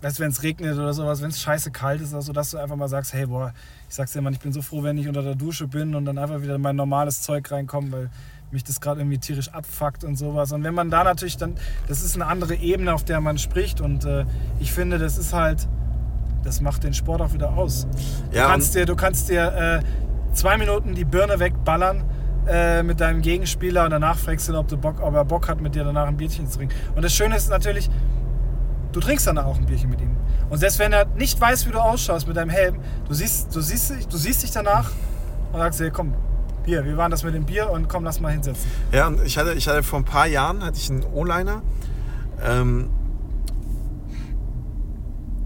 weißt 0.00 0.18
du, 0.18 0.22
wenn 0.22 0.30
es 0.30 0.42
regnet 0.42 0.76
oder 0.76 0.92
sowas, 0.94 1.20
wenn 1.22 1.30
es 1.30 1.40
scheiße 1.40 1.70
kalt 1.70 2.00
ist 2.00 2.12
oder 2.12 2.22
so, 2.22 2.32
dass 2.32 2.50
du 2.50 2.58
einfach 2.58 2.76
mal 2.76 2.88
sagst, 2.88 3.12
hey, 3.12 3.26
boah, 3.26 3.52
ich 3.88 3.94
sag's 3.94 4.12
dir 4.12 4.22
mal, 4.22 4.32
ich 4.32 4.40
bin 4.40 4.52
so 4.52 4.62
froh, 4.62 4.82
wenn 4.82 4.96
ich 4.96 5.08
unter 5.08 5.22
der 5.22 5.34
Dusche 5.34 5.66
bin 5.68 5.94
und 5.94 6.04
dann 6.04 6.16
einfach 6.18 6.40
wieder 6.40 6.54
in 6.54 6.62
mein 6.62 6.76
normales 6.76 7.22
Zeug 7.22 7.50
reinkomme, 7.50 7.92
weil 7.92 8.10
mich 8.52 8.64
das 8.64 8.80
gerade 8.80 9.00
irgendwie 9.00 9.18
tierisch 9.18 9.48
abfuckt 9.50 10.02
und 10.04 10.16
sowas. 10.16 10.52
Und 10.52 10.64
wenn 10.64 10.74
man 10.74 10.90
da 10.90 11.04
natürlich 11.04 11.36
dann, 11.36 11.54
das 11.86 12.02
ist 12.02 12.14
eine 12.16 12.26
andere 12.26 12.54
Ebene, 12.54 12.94
auf 12.94 13.04
der 13.04 13.20
man 13.20 13.38
spricht 13.38 13.80
und 13.80 14.04
äh, 14.04 14.24
ich 14.58 14.72
finde, 14.72 14.98
das 14.98 15.18
ist 15.18 15.32
halt, 15.32 15.68
das 16.42 16.60
macht 16.60 16.82
den 16.84 16.94
Sport 16.94 17.20
auch 17.20 17.32
wieder 17.32 17.50
aus. 17.56 17.86
Du 18.30 18.36
Ja, 18.38 18.46
kannst 18.48 18.68
und- 18.70 18.80
dir, 18.80 18.86
du 18.86 18.96
kannst 18.96 19.28
dir 19.28 19.82
äh, 19.82 20.34
zwei 20.34 20.56
Minuten 20.56 20.94
die 20.94 21.04
Birne 21.04 21.38
wegballern 21.38 22.02
äh, 22.48 22.82
mit 22.82 23.00
deinem 23.00 23.22
Gegenspieler 23.22 23.84
und 23.84 23.90
danach 23.90 24.18
fragst 24.18 24.48
du 24.48 24.52
ihn, 24.52 24.56
ob, 24.56 24.68
du 24.68 24.76
Bock, 24.76 25.00
ob 25.00 25.14
er 25.14 25.24
Bock 25.24 25.48
hat, 25.48 25.60
mit 25.60 25.74
dir 25.74 25.84
danach 25.84 26.06
ein 26.06 26.16
Bierchen 26.16 26.48
zu 26.48 26.58
trinken. 26.58 26.74
Und 26.94 27.02
das 27.02 27.12
Schöne 27.12 27.36
ist 27.36 27.50
natürlich, 27.50 27.90
du 28.92 29.00
trinkst 29.00 29.26
danach 29.26 29.44
auch 29.44 29.58
ein 29.58 29.66
Bierchen 29.66 29.90
mit 29.90 30.00
ihm. 30.00 30.16
Und 30.48 30.58
selbst 30.58 30.78
wenn 30.78 30.92
er 30.92 31.06
nicht 31.06 31.40
weiß, 31.40 31.66
wie 31.66 31.70
du 31.70 31.78
ausschaust 31.78 32.26
mit 32.26 32.36
deinem 32.36 32.50
Helm, 32.50 32.80
du 33.06 33.14
siehst, 33.14 33.54
du 33.54 33.60
siehst, 33.60 33.90
dich, 33.90 34.08
du 34.08 34.16
siehst 34.16 34.42
dich 34.42 34.50
danach 34.50 34.90
und 35.52 35.58
sagst 35.58 35.80
dir, 35.80 35.90
komm, 35.90 36.14
Bier, 36.64 36.84
wie 36.84 36.96
war 36.96 37.08
das 37.08 37.22
mit 37.22 37.34
dem 37.34 37.44
Bier 37.44 37.70
und 37.70 37.88
komm, 37.88 38.04
lass 38.04 38.20
mal 38.20 38.32
hinsetzen. 38.32 38.70
Ja, 38.92 39.06
und 39.06 39.24
ich 39.24 39.38
hatte, 39.38 39.54
ich 39.54 39.68
hatte 39.68 39.82
vor 39.82 39.98
ein 39.98 40.04
paar 40.04 40.26
Jahren 40.26 40.64
hatte 40.64 40.76
ich 40.76 40.90
einen 40.90 41.04
O-Liner. 41.04 41.62
Ähm, 42.42 42.90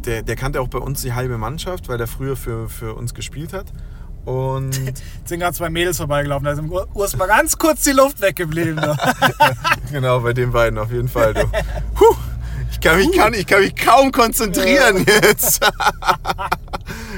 der, 0.05 0.23
der 0.23 0.37
kannte 0.37 0.61
auch 0.61 0.69
bei 0.69 0.79
uns 0.79 1.03
die 1.03 1.13
halbe 1.13 1.39
Mannschaft, 1.39 1.89
weil 1.89 1.99
der 1.99 2.07
früher 2.07 2.37
für, 2.37 2.69
für 2.69 2.95
uns 2.95 3.15
gespielt 3.15 3.53
hat. 3.53 3.73
Und 4.25 4.73
sind 5.25 5.41
gerade 5.41 5.55
zwei 5.57 5.69
Mädels 5.71 5.97
vorbeigelaufen, 5.99 6.45
da 6.47 6.53
ist 6.53 6.59
im 6.59 6.71
Ur- 6.73 6.89
Urs 6.95 7.17
mal 7.17 7.27
ganz 7.27 7.59
kurz 7.59 7.83
die 7.83 7.91
Luft 7.93 8.21
weggeblieben. 8.21 8.77
ne? 8.77 8.97
genau, 9.93 10.21
bei 10.21 10.33
den 10.33 10.51
beiden 10.53 10.79
auf 10.79 10.91
jeden 10.91 11.09
Fall. 11.09 11.35
Puh, 11.95 12.05
ich, 12.71 12.81
kann 12.81 12.97
mich, 12.97 13.13
kann, 13.13 13.35
ich 13.35 13.47
kann 13.47 13.61
mich 13.61 13.77
kaum 13.77 14.11
konzentrieren 14.13 15.05
jetzt. 15.07 15.61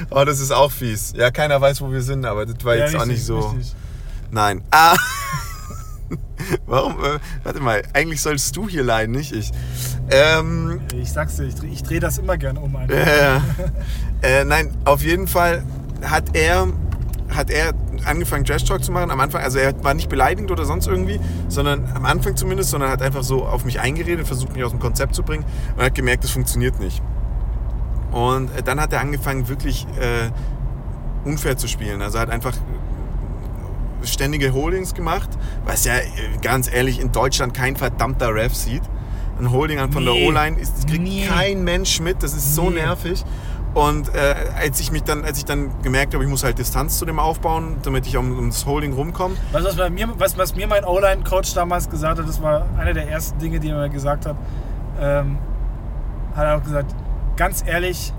oh, 0.09 0.23
das 0.25 0.39
ist 0.39 0.51
auch 0.51 0.71
fies. 0.71 1.13
Ja, 1.15 1.31
keiner 1.31 1.59
weiß, 1.61 1.81
wo 1.81 1.91
wir 1.91 2.01
sind, 2.01 2.25
aber 2.25 2.45
das 2.45 2.63
war 2.65 2.75
jetzt 2.75 2.93
Ja, 2.93 2.99
auch 3.01 3.05
nicht 3.05 3.19
richtig, 3.19 3.27
so. 3.27 3.39
richtig. 3.39 3.73
Nein. 4.31 4.61
Ah. 4.71 4.95
Warum? 6.65 6.93
Äh, 7.03 7.19
warte 7.43 7.59
mal, 7.59 7.81
eigentlich 7.93 8.21
sollst 8.21 8.55
du 8.55 8.69
hier 8.69 8.83
leiden, 8.83 9.15
nicht 9.15 9.33
ich. 9.33 9.51
Ähm, 10.11 10.79
Ich 10.93 11.11
sag's 11.11 11.35
dir, 11.35 11.43
ich 11.45 11.55
drehe 11.55 11.73
dreh 11.83 11.99
das 11.99 12.17
immer 12.17 12.37
gern 12.37 12.57
um. 12.57 12.73
Äh, 12.89 13.37
äh, 14.21 14.43
nein, 14.45 14.73
auf 14.85 15.01
jeden 15.03 15.27
Fall 15.27 15.63
hat 16.03 16.35
er, 16.35 16.67
hat 17.35 17.49
er 17.49 17.73
angefangen, 18.05 18.45
Trash 18.45 18.63
Talk 18.63 18.83
zu 18.83 18.91
machen. 18.91 19.11
Am 19.11 19.19
Anfang, 19.19 19.41
also 19.41 19.57
er 19.59 19.73
war 19.83 19.93
nicht 19.93 20.09
beleidigend 20.09 20.49
oder 20.51 20.65
sonst 20.65 20.87
irgendwie, 20.87 21.19
sondern 21.49 21.89
am 21.93 22.05
Anfang 22.05 22.35
zumindest, 22.35 22.69
sondern 22.69 22.89
hat 22.89 23.01
einfach 23.01 23.23
so 23.23 23.45
auf 23.45 23.65
mich 23.65 23.79
eingeredet, 23.79 24.25
versucht 24.27 24.53
mich 24.53 24.63
aus 24.63 24.71
dem 24.71 24.79
Konzept 24.79 25.13
zu 25.15 25.23
bringen 25.23 25.43
und 25.75 25.83
hat 25.83 25.93
gemerkt, 25.95 26.23
das 26.23 26.31
funktioniert 26.31 26.79
nicht. 26.79 27.01
Und 28.11 28.49
äh, 28.57 28.63
dann 28.63 28.79
hat 28.79 28.93
er 28.93 29.01
angefangen, 29.01 29.47
wirklich 29.49 29.85
äh, 29.99 30.29
unfair 31.27 31.57
zu 31.57 31.67
spielen. 31.67 32.01
Also 32.01 32.19
hat 32.19 32.29
einfach 32.29 32.53
ständige 34.03 34.53
Holdings 34.53 34.93
gemacht, 34.93 35.29
was 35.65 35.85
ja 35.85 35.95
äh, 35.95 36.03
ganz 36.41 36.71
ehrlich 36.71 36.99
in 37.01 37.11
Deutschland 37.11 37.53
kein 37.53 37.75
verdammter 37.75 38.33
Ref 38.33 38.53
sieht. 38.53 38.83
Ein 39.39 39.51
Holding 39.51 39.79
an 39.79 39.91
von 39.91 40.03
Nee. 40.03 40.19
der 40.19 40.29
O-Line 40.29 40.57
das 40.59 40.85
kriegt 40.87 41.03
Nie. 41.03 41.25
kein 41.27 41.63
Mensch 41.63 41.99
mit. 41.99 42.23
Das 42.23 42.33
ist 42.33 42.55
so 42.55 42.69
Nee. 42.69 42.77
nervig. 42.81 43.23
Und 43.77 44.13
äh, 44.15 44.35
als 44.59 44.79
ich 44.79 44.91
mich 44.91 45.03
dann, 45.03 45.23
als 45.23 45.37
ich 45.37 45.45
dann 45.45 45.69
gemerkt 45.83 46.13
habe, 46.13 46.23
ich 46.23 46.29
muss 46.29 46.43
halt 46.43 46.57
Distanz 46.57 46.97
zu 46.97 47.05
dem 47.05 47.19
aufbauen, 47.19 47.77
damit 47.83 48.07
ich 48.07 48.17
um, 48.17 48.35
ums 48.35 48.65
Holding 48.65 48.93
rumkomme, 48.93 49.35
Was, 49.51 49.77
was, 49.77 49.89
mir, 49.91 50.07
was, 50.17 50.37
was 50.37 50.55
mir 50.55 50.67
mein 50.67 50.83
O-Line-Coach 50.83 51.53
damals 51.53 51.87
gesagt 51.89 52.19
hat, 52.19 52.27
das 52.27 52.41
war 52.41 52.65
einer 52.77 52.93
der 52.93 53.07
ersten 53.09 53.37
Dinge, 53.39 53.59
die 53.59 53.69
er 53.69 53.77
mir 53.77 53.89
gesagt 53.89 54.25
hat, 54.25 54.35
ähm, 54.99 55.37
hat 56.35 56.45
er 56.45 56.57
auch 56.57 56.63
gesagt, 56.63 56.95
ganz 57.35 57.63
ehrlich, 57.67 58.13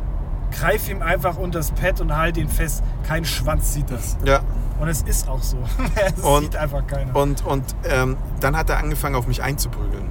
greif 0.52 0.88
ihm 0.88 1.02
einfach 1.02 1.36
unter 1.36 1.58
das 1.58 1.72
Pad 1.72 2.00
und 2.00 2.16
halt 2.16 2.36
ihn 2.36 2.48
fest. 2.48 2.82
Kein 3.06 3.24
Schwanz 3.24 3.74
sieht 3.74 3.90
das. 3.90 4.16
ja, 4.24 4.40
Und 4.80 4.86
es 4.88 5.02
ist 5.02 5.28
auch 5.28 5.42
so. 5.42 5.56
Es 6.16 6.22
Und- 6.22 6.42
sieht 6.44 6.56
einfach 6.56 6.86
keiner. 6.86 7.16
Und, 7.16 7.44
und 7.44 7.64
ähm, 7.84 8.16
dann 8.40 8.56
hat 8.56 8.70
er 8.70 8.78
angefangen, 8.78 9.16
auf 9.16 9.26
mich 9.26 9.42
einzuprügeln. 9.42 10.06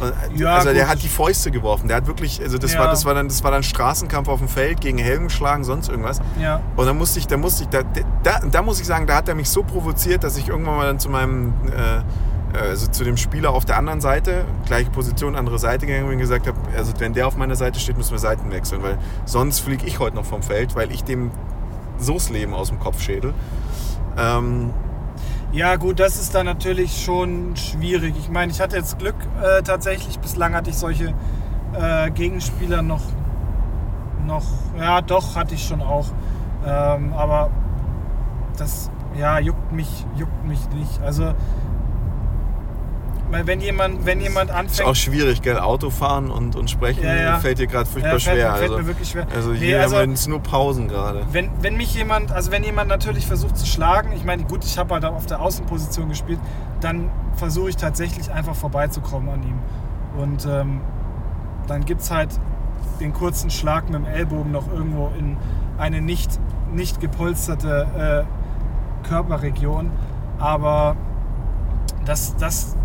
Äh, 0.00 0.38
Ja, 0.38 0.54
also 0.56 0.72
der 0.72 0.82
gut. 0.84 0.92
hat 0.92 1.02
die 1.02 1.08
Fäuste 1.08 1.50
geworfen. 1.50 1.88
Der 1.88 1.98
hat 1.98 2.06
wirklich, 2.06 2.40
also 2.42 2.58
das 2.58 2.72
Ja. 2.74 2.80
war, 2.80 2.88
das 2.88 3.04
war 3.04 3.14
dann, 3.14 3.28
das 3.28 3.42
war 3.44 3.50
dann 3.50 3.62
Straßenkampf 3.62 4.28
auf 4.28 4.38
dem 4.38 4.48
Feld 4.48 4.80
gegen 4.80 4.98
Helm 4.98 5.28
schlagen, 5.30 5.64
sonst 5.64 5.88
irgendwas. 5.88 6.20
ja. 6.40 6.60
Und 6.76 6.86
dann 6.86 6.96
musste 6.98 7.18
ich, 7.18 7.26
da 7.26 7.36
musste 7.36 7.64
ich, 7.64 7.68
da, 7.68 7.82
da, 8.22 8.40
da 8.50 8.62
muss 8.62 8.80
ich 8.80 8.86
sagen, 8.86 9.06
da 9.06 9.16
hat 9.16 9.28
er 9.28 9.34
mich 9.34 9.48
so 9.50 9.62
provoziert, 9.62 10.24
dass 10.24 10.36
ich 10.36 10.48
irgendwann 10.48 10.76
mal 10.76 10.86
dann 10.86 10.98
zu 10.98 11.08
meinem, 11.10 11.52
äh, 11.66 12.58
also 12.58 12.88
zu 12.88 13.04
dem 13.04 13.16
Spieler 13.16 13.50
auf 13.50 13.64
der 13.64 13.76
anderen 13.76 14.00
Seite, 14.00 14.44
gleiche 14.66 14.90
Position, 14.90 15.36
andere 15.36 15.58
Seite 15.58 15.86
gegangen 15.86 16.06
bin 16.06 16.14
und 16.14 16.20
gesagt 16.20 16.46
habe, 16.48 16.58
also 16.76 16.92
wenn 16.98 17.12
der 17.14 17.26
auf 17.28 17.36
meiner 17.36 17.54
Seite 17.54 17.78
steht, 17.78 17.96
müssen 17.96 18.10
wir 18.12 18.18
Seiten 18.18 18.50
wechseln, 18.50 18.82
weil 18.82 18.98
sonst 19.24 19.60
fliege 19.60 19.86
ich 19.86 20.00
heute 20.00 20.16
noch 20.16 20.24
vom 20.24 20.42
Feld, 20.42 20.74
weil 20.74 20.90
ich 20.90 21.04
dem 21.04 21.30
so 21.98 22.14
das 22.14 22.28
Leben 22.30 22.52
aus 22.54 22.68
dem 22.68 22.80
Kopf 22.80 23.00
schädel. 23.02 23.34
Ähm, 24.18 24.70
Ja, 25.52 25.74
gut, 25.74 25.98
das 25.98 26.16
ist 26.20 26.32
dann 26.36 26.46
natürlich 26.46 27.02
schon 27.02 27.56
schwierig. 27.56 28.14
Ich 28.16 28.30
meine, 28.30 28.52
ich 28.52 28.60
hatte 28.60 28.76
jetzt 28.76 29.00
Glück 29.00 29.16
äh, 29.42 29.62
tatsächlich. 29.62 30.20
Bislang 30.20 30.54
hatte 30.54 30.70
ich 30.70 30.76
solche 30.76 31.12
äh, 31.72 32.10
Gegenspieler 32.12 32.82
noch, 32.82 33.02
noch. 34.24 34.44
Ja, 34.78 35.00
doch, 35.00 35.34
hatte 35.34 35.56
ich 35.56 35.66
schon 35.66 35.80
auch. 35.82 36.06
Ähm, 36.64 37.12
aber 37.14 37.50
das, 38.56 38.92
ja, 39.18 39.40
juckt 39.40 39.72
mich, 39.72 40.06
juckt 40.14 40.44
mich 40.46 40.60
nicht. 40.70 41.02
Also, 41.02 41.34
weil 43.30 43.46
wenn 43.46 43.60
jemand, 43.60 44.04
wenn 44.06 44.20
jemand 44.20 44.50
ist 44.50 44.54
auch 44.56 44.58
anfängt. 44.60 44.96
schwierig, 44.96 45.42
gell? 45.42 45.58
Autofahren 45.58 46.30
und, 46.30 46.56
und 46.56 46.70
sprechen 46.70 47.04
Ja, 47.04 47.14
ja. 47.14 47.38
fällt 47.38 47.58
dir 47.58 47.66
gerade 47.66 47.86
furchtbar 47.88 48.14
Ja, 48.14 48.18
fällt, 48.18 48.36
schwer. 48.38 48.50
fällt 48.54 48.62
also, 48.70 48.78
mir 48.78 48.86
wirklich 48.86 49.08
schwer. 49.10 49.26
also 49.34 49.50
Nee, 49.52 49.58
hier 49.58 49.80
also- 49.82 49.96
haben 49.96 50.06
wir 50.06 50.10
jetzt 50.10 50.28
nur 50.28 50.40
Pausen 50.40 50.88
gerade. 50.88 51.24
Wenn, 51.32 51.50
wenn 51.60 51.76
mich 51.76 51.94
jemand, 51.94 52.32
also 52.32 52.50
wenn 52.50 52.64
jemand 52.64 52.88
natürlich 52.88 53.26
versucht 53.26 53.56
zu 53.56 53.66
schlagen, 53.66 54.12
ich 54.12 54.24
meine, 54.24 54.44
gut, 54.44 54.64
ich 54.64 54.78
habe 54.78 54.94
halt 54.94 55.04
auf 55.04 55.26
der 55.26 55.40
Außenposition 55.40 56.08
gespielt, 56.08 56.40
dann 56.80 57.10
versuche 57.34 57.68
ich 57.70 57.76
tatsächlich 57.76 58.30
einfach 58.32 58.54
vorbeizukommen 58.54 59.28
an 59.28 59.42
ihm. 59.42 59.58
Und 60.20 60.46
ähm, 60.46 60.80
dann 61.66 61.84
gibt 61.84 62.00
es 62.00 62.10
halt 62.10 62.30
den 62.98 63.12
kurzen 63.12 63.50
Schlag 63.50 63.84
mit 63.88 63.94
dem 63.94 64.06
Ellbogen 64.06 64.50
noch 64.50 64.70
irgendwo 64.72 65.10
in 65.18 65.36
eine 65.78 66.00
nicht, 66.02 66.38
nicht 66.72 67.00
gepolsterte 67.00 68.26
äh, 68.26 69.06
Körperregion. 69.08 69.90
Aber 70.38 70.96
das, 72.04 72.34
das, 72.36 72.76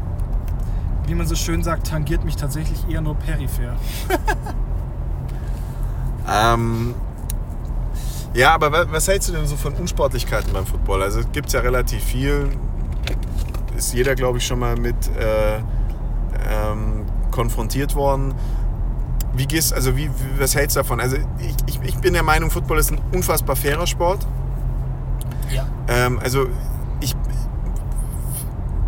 wie 1.08 1.16
man 1.16 1.28
so 1.28 1.36
schön 1.36 1.64
sagt, 1.64 1.88
tangiert 1.88 2.24
mich 2.26 2.36
tatsächlich 2.36 2.88
eher 2.90 3.02
nur 3.02 3.16
peripher. 3.16 3.76
Ähm, 6.28 6.96
ja, 8.34 8.54
aber 8.54 8.72
wa- 8.72 8.86
was 8.90 9.08
hältst 9.08 9.30
du 9.30 9.34
denn 9.34 9.46
so 9.46 9.56
von 9.56 9.74
Unsportlichkeiten 9.76 10.52
beim 10.54 10.66
Football? 10.66 11.04
Also 11.04 11.22
gibt 11.32 11.48
es 11.48 11.54
ja 11.54 11.60
relativ 11.60 12.04
viel. 12.04 12.50
Ist 13.78 13.94
jeder, 13.94 14.16
glaube 14.16 14.40
ich, 14.40 14.46
schon 14.48 14.60
mal 14.60 14.76
mit 14.76 14.96
äh, 15.18 15.58
ähm, 15.58 17.06
konfrontiert 17.32 17.96
worden. 17.96 18.34
Wie 19.34 19.46
gehst, 19.46 19.74
also 19.74 19.96
wie, 19.98 20.08
wie, 20.08 20.40
was 20.40 20.56
hältst 20.56 20.76
du 20.78 20.80
davon? 20.80 21.00
Also 21.00 21.18
ich, 21.40 21.56
ich, 21.68 21.80
ich 21.84 21.98
bin 21.98 22.14
der 22.14 22.24
Meinung, 22.24 22.50
Football 22.50 22.80
ist 22.80 22.92
ein 22.92 23.00
unfassbar 23.12 23.56
fairer 23.56 23.86
Sport. 23.86 24.26
Ja. 25.54 25.68
Ähm, 25.88 26.20
also 26.24 26.48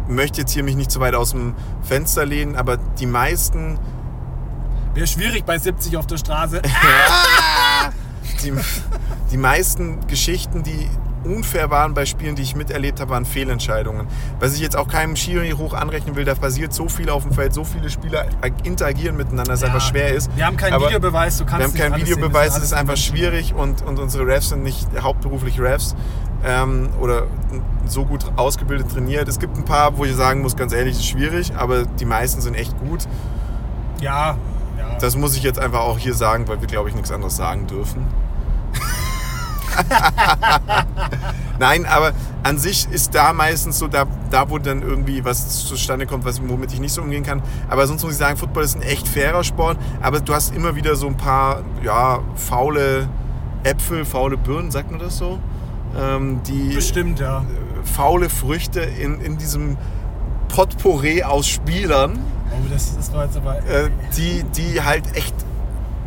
möchte 0.07 0.41
jetzt 0.41 0.51
hier 0.51 0.63
mich 0.63 0.75
nicht 0.75 0.91
zu 0.91 0.99
weit 0.99 1.15
aus 1.15 1.31
dem 1.31 1.55
Fenster 1.81 2.25
lehnen, 2.25 2.55
aber 2.55 2.77
die 2.77 3.05
meisten 3.05 3.79
Wäre 4.93 5.05
schwierig 5.05 5.45
bei 5.45 5.59
70 5.59 5.95
auf 5.97 6.07
der 6.07 6.17
Straße. 6.17 6.59
die, 8.43 8.51
die 9.31 9.37
meisten 9.37 10.07
Geschichten, 10.07 10.63
die 10.63 10.89
unfair 11.23 11.69
waren 11.69 11.93
bei 11.93 12.05
Spielen, 12.05 12.35
die 12.35 12.41
ich 12.41 12.55
miterlebt 12.55 12.99
habe, 12.99 13.11
waren 13.11 13.25
Fehlentscheidungen. 13.25 14.07
Was 14.39 14.55
ich 14.55 14.59
jetzt 14.59 14.75
auch 14.75 14.87
keinem 14.87 15.15
Schiri 15.15 15.51
hoch 15.51 15.73
anrechnen 15.73 16.15
will, 16.15 16.25
da 16.25 16.33
passiert 16.33 16.73
so 16.73 16.89
viel 16.89 17.09
auf 17.09 17.23
dem 17.23 17.31
Feld, 17.31 17.53
so 17.53 17.63
viele 17.63 17.89
Spieler 17.89 18.25
interagieren 18.63 19.17
miteinander, 19.17 19.51
dass 19.51 19.59
es 19.59 19.67
Ja, 19.67 19.73
einfach 19.73 19.87
schwer 19.87 20.13
ist. 20.13 20.35
Wir 20.35 20.45
haben 20.45 20.57
keinen 20.57 20.73
Aber 20.73 20.87
Videobeweis, 20.87 21.37
du 21.37 21.45
kannst 21.45 21.75
Wir 21.75 21.83
haben 21.83 21.91
keinen 21.91 22.01
Videobeweis, 22.01 22.53
das 22.53 22.57
es 22.57 22.63
ist 22.65 22.73
einfach 22.73 22.97
schwierig 22.97 23.53
und, 23.53 23.83
und 23.83 23.99
unsere 23.99 24.25
Refs 24.25 24.49
sind 24.49 24.63
nicht 24.63 24.87
hauptberuflich 24.99 25.59
Refs 25.59 25.95
ähm, 26.45 26.89
oder 26.99 27.23
so 27.85 28.05
gut 28.05 28.25
ausgebildet 28.35 28.91
trainiert. 28.91 29.27
Es 29.27 29.39
gibt 29.39 29.57
ein 29.57 29.65
paar, 29.65 29.97
wo 29.97 30.05
ich 30.05 30.15
sagen 30.15 30.41
muss, 30.41 30.55
ganz 30.55 30.73
ehrlich, 30.73 30.93
es 30.93 30.99
ist 30.99 31.07
schwierig, 31.07 31.55
aber 31.55 31.85
die 31.85 32.05
meisten 32.05 32.41
sind 32.41 32.55
echt 32.55 32.77
gut. 32.79 33.07
Ja, 34.01 34.37
ja. 34.77 34.97
Das 34.99 35.15
muss 35.15 35.35
ich 35.35 35.43
jetzt 35.43 35.59
einfach 35.59 35.79
auch 35.81 35.97
hier 35.97 36.13
sagen, 36.13 36.47
weil 36.47 36.61
wir, 36.61 36.67
glaube 36.67 36.89
ich, 36.89 36.95
nichts 36.95 37.11
anderes 37.11 37.35
sagen 37.37 37.67
dürfen. 37.67 38.05
Nein, 41.59 41.85
aber 41.85 42.13
an 42.43 42.57
sich 42.57 42.87
ist 42.91 43.13
da 43.15 43.33
meistens 43.33 43.79
so, 43.79 43.87
da, 43.87 44.05
da 44.29 44.49
wo 44.49 44.57
dann 44.57 44.81
irgendwie 44.81 45.23
was 45.25 45.65
zustande 45.65 46.05
kommt, 46.05 46.25
was, 46.25 46.41
womit 46.47 46.73
ich 46.73 46.79
nicht 46.79 46.93
so 46.93 47.01
umgehen 47.01 47.23
kann. 47.23 47.41
Aber 47.69 47.87
sonst 47.87 48.03
muss 48.03 48.13
ich 48.13 48.17
sagen, 48.17 48.37
Football 48.37 48.63
ist 48.63 48.75
ein 48.75 48.81
echt 48.81 49.07
fairer 49.07 49.43
Sport, 49.43 49.77
aber 50.01 50.19
du 50.19 50.33
hast 50.33 50.55
immer 50.55 50.75
wieder 50.75 50.95
so 50.95 51.07
ein 51.07 51.17
paar, 51.17 51.61
ja, 51.83 52.19
faule 52.35 53.07
Äpfel, 53.63 54.05
faule 54.05 54.37
Birnen, 54.37 54.71
sagt 54.71 54.91
man 54.91 54.99
das 54.99 55.17
so? 55.17 55.39
Ähm, 55.97 56.41
die 56.43 56.75
Bestimmt, 56.75 57.19
ja. 57.19 57.43
faule 57.83 58.29
Früchte 58.29 58.81
in, 58.81 59.19
in 59.21 59.37
diesem 59.37 59.77
Potpourri 60.49 61.23
aus 61.23 61.47
Spielern, 61.47 62.19
Oh, 62.49 62.65
das, 62.71 62.95
das 62.95 63.11
war 63.13 63.25
jetzt 63.25 63.35
aber. 63.37 63.57
äh, 63.67 63.89
die, 64.15 64.43
die 64.55 64.81
halt 64.81 65.15
echt 65.15 65.35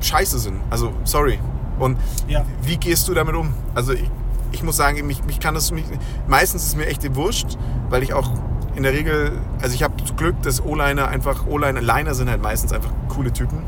scheiße 0.01 0.39
sind. 0.39 0.57
Also, 0.71 0.93
sorry. 1.05 1.39
Und 1.79 1.99
ja. 2.29 2.45
wie 2.63 2.77
gehst 2.79 3.09
du 3.09 3.15
damit 3.15 3.35
um? 3.35 3.53
Also 3.75 3.93
ich, 3.93 4.11
ich 4.53 4.63
muss 4.63 4.77
sagen, 4.77 5.07
mich, 5.07 5.23
mich 5.25 5.39
kann 5.39 5.55
das 5.55 5.71
mich, 5.71 5.85
meistens 6.27 6.65
ist 6.65 6.77
mir 6.77 6.87
echt 6.87 7.15
wurscht, 7.15 7.59
weil 7.91 8.03
ich 8.03 8.13
auch 8.15 8.31
in 8.75 8.83
der 8.85 8.93
Regel, 8.93 9.33
also 9.61 9.75
ich 9.75 9.83
habe 9.83 9.95
Glück, 10.17 10.41
dass 10.43 10.65
O-Liner 10.65 11.09
einfach, 11.09 11.47
O-Liner, 11.47 11.81
Liner 11.83 12.15
sind 12.15 12.31
halt 12.31 12.43
meistens 12.43 12.73
einfach 12.73 12.91
coole 13.09 13.33
Typen. 13.33 13.59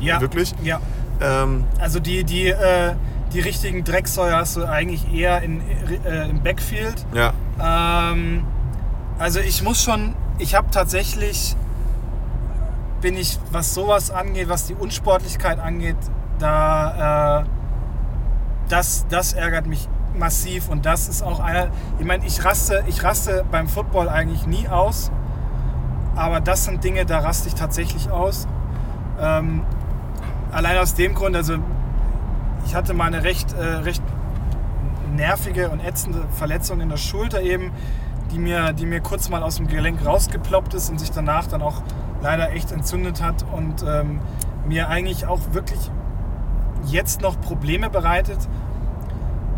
Ja. 0.00 0.20
Wirklich. 0.20 0.54
Ja. 0.62 0.80
Ähm, 1.20 1.64
Also 1.78 2.00
die, 2.00 2.24
die, 2.24 2.48
äh, 2.48 2.94
die 3.32 3.40
richtigen 3.40 3.84
Drecksäuer 3.84 4.36
hast 4.36 4.56
du 4.56 4.64
eigentlich 4.64 5.12
eher 5.12 5.42
in, 5.42 5.60
äh, 6.04 6.28
im 6.28 6.42
Backfield. 6.42 7.04
ja. 7.14 7.32
Ähm, 7.60 8.44
also 9.18 9.40
ich 9.40 9.62
muss 9.62 9.82
schon, 9.82 10.14
ich 10.38 10.54
habe 10.54 10.70
tatsächlich, 10.70 11.54
bin 13.00 13.16
ich, 13.16 13.38
was 13.52 13.74
sowas 13.74 14.10
angeht, 14.10 14.48
was 14.48 14.66
die 14.66 14.74
Unsportlichkeit 14.74 15.60
angeht, 15.60 15.96
da, 16.38 17.42
äh, 17.42 17.44
das, 18.68 19.06
das 19.08 19.32
ärgert 19.32 19.66
mich 19.66 19.88
massiv 20.16 20.68
und 20.68 20.86
das 20.86 21.08
ist 21.08 21.22
auch 21.22 21.40
einer, 21.40 21.68
ich 21.98 22.06
meine, 22.06 22.26
ich 22.26 22.44
raste, 22.44 22.84
ich 22.88 23.02
raste 23.04 23.44
beim 23.50 23.68
Football 23.68 24.08
eigentlich 24.08 24.46
nie 24.46 24.66
aus, 24.68 25.10
aber 26.16 26.40
das 26.40 26.64
sind 26.64 26.82
Dinge, 26.82 27.06
da 27.06 27.20
raste 27.20 27.48
ich 27.48 27.54
tatsächlich 27.54 28.10
aus. 28.10 28.46
Ähm, 29.20 29.62
allein 30.50 30.78
aus 30.78 30.94
dem 30.94 31.14
Grund, 31.14 31.36
also 31.36 31.58
ich 32.66 32.74
hatte 32.74 32.94
mal 32.94 33.06
eine 33.06 33.22
recht, 33.24 33.52
äh, 33.52 33.62
recht 33.62 34.02
nervige 35.14 35.70
und 35.70 35.80
ätzende 35.80 36.24
Verletzung 36.36 36.80
in 36.80 36.88
der 36.88 36.96
Schulter 36.96 37.42
eben, 37.42 37.70
die 38.32 38.38
mir, 38.38 38.72
die 38.72 38.86
mir 38.86 39.00
kurz 39.00 39.28
mal 39.28 39.42
aus 39.42 39.56
dem 39.56 39.68
Gelenk 39.68 40.04
rausgeploppt 40.04 40.74
ist 40.74 40.90
und 40.90 40.98
sich 40.98 41.10
danach 41.10 41.46
dann 41.46 41.62
auch 41.62 41.82
leider 42.22 42.52
echt 42.52 42.72
entzündet 42.72 43.22
hat 43.22 43.44
und 43.52 43.84
ähm, 43.86 44.20
mir 44.66 44.88
eigentlich 44.88 45.26
auch 45.26 45.40
wirklich 45.52 45.90
jetzt 46.86 47.20
noch 47.20 47.40
Probleme 47.40 47.90
bereitet. 47.90 48.38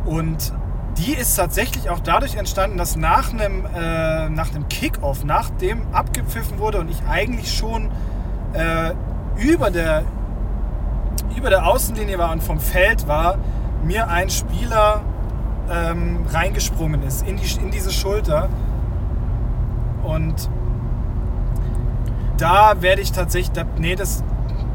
Und 0.05 0.53
die 0.99 1.13
ist 1.13 1.37
tatsächlich 1.37 1.91
auch 1.91 2.01
dadurch 2.01 2.37
entstanden, 2.37 2.77
dass 2.79 2.97
nach 2.97 3.33
einem, 3.33 3.67
äh, 3.67 4.29
nach 4.29 4.51
einem 4.55 4.69
Kickoff, 4.69 5.25
nachdem 5.25 5.83
abgepfiffen 5.93 6.59
wurde 6.59 6.81
und 6.81 6.91
ich 6.91 7.03
eigentlich 7.09 7.55
schon 7.55 7.91
äh, 8.53 8.93
über, 9.37 9.71
der, 9.71 10.05
über 11.37 11.51
der 11.51 11.67
Außenlinie 11.67 12.19
war 12.19 12.33
und 12.33 12.43
vom 12.43 12.61
Feld 12.61 13.07
war, 13.09 13.39
mir 13.83 14.09
ein 14.09 14.31
Spieler 14.31 15.03
ähm, 15.71 16.25
reingesprungen 16.31 17.03
ist 17.03 17.27
in, 17.27 17.37
die, 17.37 17.61
in 17.61 17.71
diese 17.71 17.91
Schulter. 17.91 18.49
Und 20.03 20.49
da 22.37 22.75
werde 22.81 23.01
ich 23.01 23.13
tatsächlich, 23.13 23.53
da, 23.53 23.65
nee, 23.79 23.95
das 23.95 24.23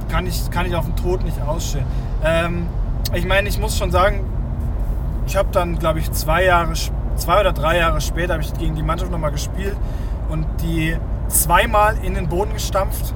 kann 0.09 0.25
ich, 0.25 0.49
kann 0.49 0.65
ich 0.65 0.75
auf 0.75 0.85
den 0.85 0.95
Tod 0.95 1.23
nicht 1.23 1.41
ausstellen. 1.41 1.85
Ähm, 2.23 2.67
ich 3.13 3.25
meine, 3.25 3.47
ich 3.47 3.59
muss 3.59 3.77
schon 3.77 3.91
sagen, 3.91 4.25
ich 5.27 5.35
habe 5.35 5.49
dann, 5.51 5.77
glaube 5.77 5.99
ich, 5.99 6.11
zwei 6.11 6.43
Jahre, 6.43 6.73
zwei 7.15 7.39
oder 7.39 7.53
drei 7.53 7.77
Jahre 7.77 8.01
später 8.01 8.33
habe 8.33 8.43
ich 8.43 8.53
gegen 8.53 8.75
die 8.75 8.83
Mannschaft 8.83 9.11
nochmal 9.11 9.31
gespielt 9.31 9.75
und 10.29 10.45
die 10.61 10.97
zweimal 11.27 11.95
in 12.03 12.15
den 12.15 12.27
Boden 12.27 12.53
gestampft. 12.53 13.13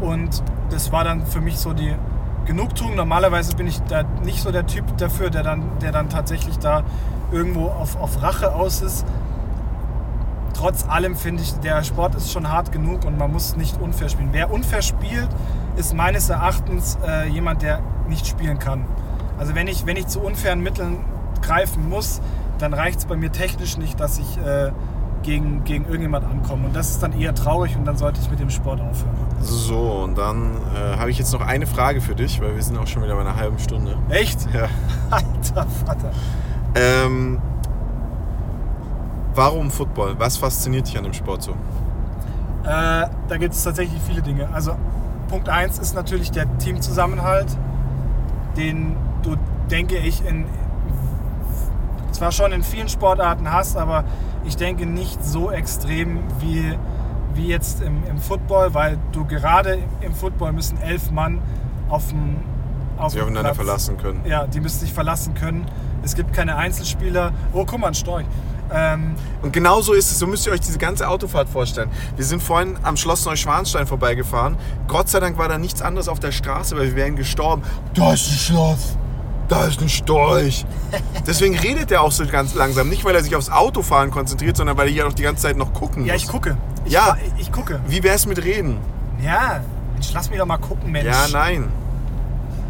Und 0.00 0.42
das 0.70 0.92
war 0.92 1.04
dann 1.04 1.26
für 1.26 1.40
mich 1.40 1.58
so 1.58 1.72
die 1.72 1.94
Genugtuung. 2.46 2.96
Normalerweise 2.96 3.54
bin 3.54 3.66
ich 3.66 3.80
da 3.82 4.02
nicht 4.24 4.42
so 4.42 4.50
der 4.50 4.66
Typ 4.66 4.96
dafür, 4.96 5.30
der 5.30 5.42
dann, 5.42 5.62
der 5.80 5.92
dann 5.92 6.08
tatsächlich 6.08 6.58
da 6.58 6.82
irgendwo 7.30 7.66
auf, 7.66 7.96
auf 8.00 8.22
Rache 8.22 8.54
aus 8.54 8.82
ist. 8.82 9.04
Trotz 10.54 10.86
allem 10.88 11.16
finde 11.16 11.42
ich, 11.42 11.54
der 11.60 11.82
Sport 11.84 12.14
ist 12.14 12.32
schon 12.32 12.50
hart 12.50 12.72
genug 12.72 13.04
und 13.04 13.16
man 13.16 13.32
muss 13.32 13.56
nicht 13.56 13.80
unfair 13.80 14.08
spielen. 14.08 14.30
Wer 14.32 14.52
unfair 14.52 14.82
spielt, 14.82 15.28
ist 15.76 15.94
meines 15.94 16.28
Erachtens 16.28 16.98
äh, 17.06 17.28
jemand, 17.28 17.62
der 17.62 17.80
nicht 18.08 18.26
spielen 18.26 18.58
kann. 18.58 18.84
Also 19.38 19.54
wenn 19.54 19.68
ich, 19.68 19.86
wenn 19.86 19.96
ich 19.96 20.06
zu 20.06 20.20
unfairen 20.20 20.60
Mitteln 20.60 20.98
greifen 21.40 21.88
muss, 21.88 22.20
dann 22.58 22.74
reicht 22.74 22.98
es 22.98 23.04
bei 23.06 23.16
mir 23.16 23.32
technisch 23.32 23.78
nicht, 23.78 23.98
dass 23.98 24.18
ich 24.18 24.36
äh, 24.38 24.70
gegen, 25.22 25.64
gegen 25.64 25.84
irgendjemand 25.84 26.24
ankomme. 26.24 26.66
Und 26.66 26.76
das 26.76 26.90
ist 26.90 27.02
dann 27.02 27.18
eher 27.18 27.34
traurig 27.34 27.76
und 27.76 27.84
dann 27.84 27.96
sollte 27.96 28.20
ich 28.20 28.30
mit 28.30 28.40
dem 28.40 28.50
Sport 28.50 28.80
aufhören. 28.80 29.16
So, 29.40 29.78
und 30.04 30.16
dann 30.16 30.56
äh, 30.74 30.96
habe 30.98 31.10
ich 31.10 31.18
jetzt 31.18 31.32
noch 31.32 31.40
eine 31.40 31.66
Frage 31.66 32.00
für 32.00 32.14
dich, 32.14 32.40
weil 32.40 32.54
wir 32.54 32.62
sind 32.62 32.78
auch 32.78 32.86
schon 32.86 33.02
wieder 33.02 33.14
bei 33.14 33.20
einer 33.20 33.36
halben 33.36 33.58
Stunde. 33.58 33.96
Echt? 34.08 34.46
Ja. 34.52 34.68
Alter 35.10 35.66
Vater. 35.86 36.10
Ähm, 36.74 37.40
warum 39.34 39.70
Football? 39.70 40.14
Was 40.18 40.36
fasziniert 40.36 40.86
dich 40.86 40.96
an 40.96 41.04
dem 41.04 41.12
Sport 41.12 41.42
so? 41.42 41.52
Äh, 42.64 43.06
da 43.28 43.36
gibt 43.38 43.54
es 43.54 43.62
tatsächlich 43.62 44.00
viele 44.02 44.22
Dinge. 44.22 44.48
Also 44.52 44.76
Punkt 45.28 45.48
1 45.48 45.78
ist 45.78 45.94
natürlich 45.94 46.30
der 46.30 46.58
Teamzusammenhalt, 46.58 47.56
den 48.56 48.96
du, 49.22 49.36
denke 49.70 49.96
ich, 49.96 50.24
in, 50.26 50.44
zwar 52.12 52.32
schon 52.32 52.52
in 52.52 52.62
vielen 52.62 52.88
Sportarten 52.88 53.50
hast, 53.50 53.76
aber 53.76 54.04
ich 54.44 54.56
denke 54.56 54.86
nicht 54.86 55.24
so 55.24 55.50
extrem 55.50 56.20
wie, 56.40 56.76
wie 57.34 57.46
jetzt 57.46 57.82
im, 57.82 58.02
im 58.08 58.18
Football, 58.18 58.74
weil 58.74 58.98
du 59.12 59.24
gerade 59.24 59.78
im 60.00 60.14
Football 60.14 60.52
müssen 60.52 60.78
elf 60.80 61.10
Mann 61.10 61.40
auf 61.88 62.08
dem 62.08 62.36
auf 62.96 63.12
Sie 63.12 63.18
dem 63.18 63.22
aufeinander 63.24 63.50
Platz- 63.54 63.56
verlassen 63.56 63.96
können. 63.96 64.20
Ja, 64.26 64.46
die 64.46 64.60
müssen 64.60 64.80
sich 64.80 64.92
verlassen 64.92 65.32
können. 65.34 65.64
Es 66.02 66.14
gibt 66.14 66.32
keine 66.34 66.56
Einzelspieler. 66.56 67.32
Oh, 67.52 67.64
guck 67.64 67.78
mal, 67.80 67.88
ein 67.88 67.94
Storch. 67.94 68.26
Ähm, 68.72 69.14
Und 69.42 69.52
genau 69.52 69.80
so 69.80 69.94
ist 69.94 70.10
es. 70.10 70.18
So 70.18 70.26
müsst 70.26 70.46
ihr 70.46 70.52
euch 70.52 70.60
diese 70.60 70.78
ganze 70.78 71.08
Autofahrt 71.08 71.48
vorstellen. 71.48 71.90
Wir 72.16 72.24
sind 72.24 72.42
vorhin 72.42 72.76
am 72.82 72.96
Schloss 72.96 73.24
Neuschwanstein 73.24 73.86
vorbeigefahren. 73.86 74.56
Gott 74.86 75.08
sei 75.08 75.18
Dank 75.18 75.38
war 75.38 75.48
da 75.48 75.56
nichts 75.58 75.80
anderes 75.82 76.08
auf 76.08 76.20
der 76.20 76.30
Straße, 76.30 76.76
weil 76.76 76.88
wir 76.88 76.96
wären 76.96 77.16
gestorben. 77.16 77.62
Da 77.94 78.12
ist 78.12 78.28
ein 78.30 78.36
Schloss. 78.38 78.96
Da 79.50 79.64
ist 79.64 79.80
ein 79.82 79.88
Storch. 79.88 80.64
Deswegen 81.26 81.58
redet 81.58 81.90
er 81.90 82.02
auch 82.02 82.12
so 82.12 82.24
ganz 82.24 82.54
langsam. 82.54 82.88
Nicht, 82.88 83.04
weil 83.04 83.16
er 83.16 83.22
sich 83.22 83.34
aufs 83.34 83.50
Autofahren 83.50 84.12
konzentriert, 84.12 84.56
sondern 84.56 84.78
weil 84.78 84.86
er 84.86 84.92
hier 84.92 85.06
auch 85.08 85.12
die 85.12 85.24
ganze 85.24 85.42
Zeit 85.42 85.56
noch 85.56 85.72
gucken 85.72 86.06
ja, 86.06 86.12
muss. 86.12 86.22
ich 86.22 86.28
gucke. 86.28 86.56
Ich, 86.84 86.92
Ja. 86.92 87.16
Ich, 87.36 87.48
ich 87.48 87.52
gucke. 87.52 87.80
Wie 87.88 88.02
wär's 88.02 88.26
mit 88.26 88.42
Reden? 88.44 88.78
Ja, 89.20 89.60
Mensch, 89.92 90.12
lass 90.14 90.30
mich 90.30 90.38
doch 90.38 90.46
mal 90.46 90.56
gucken, 90.58 90.92
Mensch. 90.92 91.06
Ja, 91.06 91.26
nein. 91.32 91.68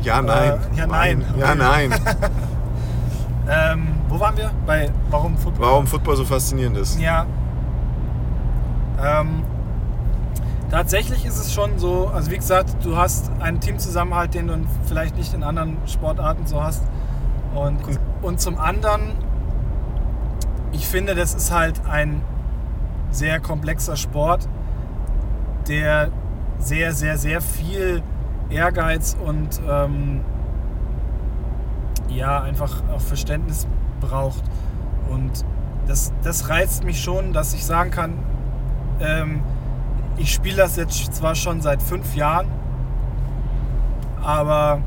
Ja, 0.02 0.22
nein. 0.22 0.52
Äh, 0.74 0.78
ja, 0.78 0.86
nein. 0.86 1.24
Ja, 1.38 1.54
nein. 1.54 1.94
Ähm, 3.50 3.88
wo 4.08 4.20
waren 4.20 4.36
wir? 4.36 4.52
Bei 4.64 4.90
Warum 5.10 5.36
Football? 5.36 5.66
Warum 5.66 5.86
Football 5.86 6.16
so 6.16 6.24
faszinierend 6.24 6.76
ist. 6.76 7.00
Ja. 7.00 7.26
Ähm, 9.02 9.42
tatsächlich 10.70 11.24
ist 11.24 11.38
es 11.38 11.52
schon 11.52 11.78
so, 11.78 12.06
also 12.08 12.30
wie 12.30 12.36
gesagt, 12.36 12.76
du 12.84 12.96
hast 12.96 13.30
einen 13.40 13.60
Teamzusammenhalt, 13.60 14.34
den 14.34 14.46
du 14.46 14.58
vielleicht 14.86 15.16
nicht 15.16 15.34
in 15.34 15.42
anderen 15.42 15.76
Sportarten 15.86 16.46
so 16.46 16.62
hast. 16.62 16.84
Und, 17.54 17.78
und 18.22 18.40
zum 18.40 18.58
anderen, 18.58 19.12
ich 20.72 20.86
finde, 20.86 21.14
das 21.14 21.34
ist 21.34 21.52
halt 21.52 21.80
ein 21.88 22.22
sehr 23.10 23.40
komplexer 23.40 23.96
Sport, 23.96 24.48
der 25.68 26.10
sehr, 26.58 26.92
sehr, 26.92 27.18
sehr 27.18 27.40
viel 27.40 28.02
Ehrgeiz 28.50 29.16
und 29.24 29.60
ähm, 29.68 30.20
ja, 32.08 32.42
einfach 32.42 32.82
auch 32.92 33.00
Verständnis 33.00 33.66
braucht. 34.00 34.42
Und 35.10 35.44
das, 35.86 36.12
das 36.22 36.48
reizt 36.48 36.84
mich 36.84 37.02
schon, 37.02 37.32
dass 37.32 37.54
ich 37.54 37.64
sagen 37.64 37.90
kann, 37.90 38.12
ähm, 39.00 39.42
ich 40.20 40.32
spiele 40.32 40.56
das 40.56 40.76
jetzt 40.76 41.14
zwar 41.14 41.34
schon 41.34 41.62
seit 41.62 41.82
fünf 41.82 42.14
Jahren, 42.14 42.46
aber 44.22 44.82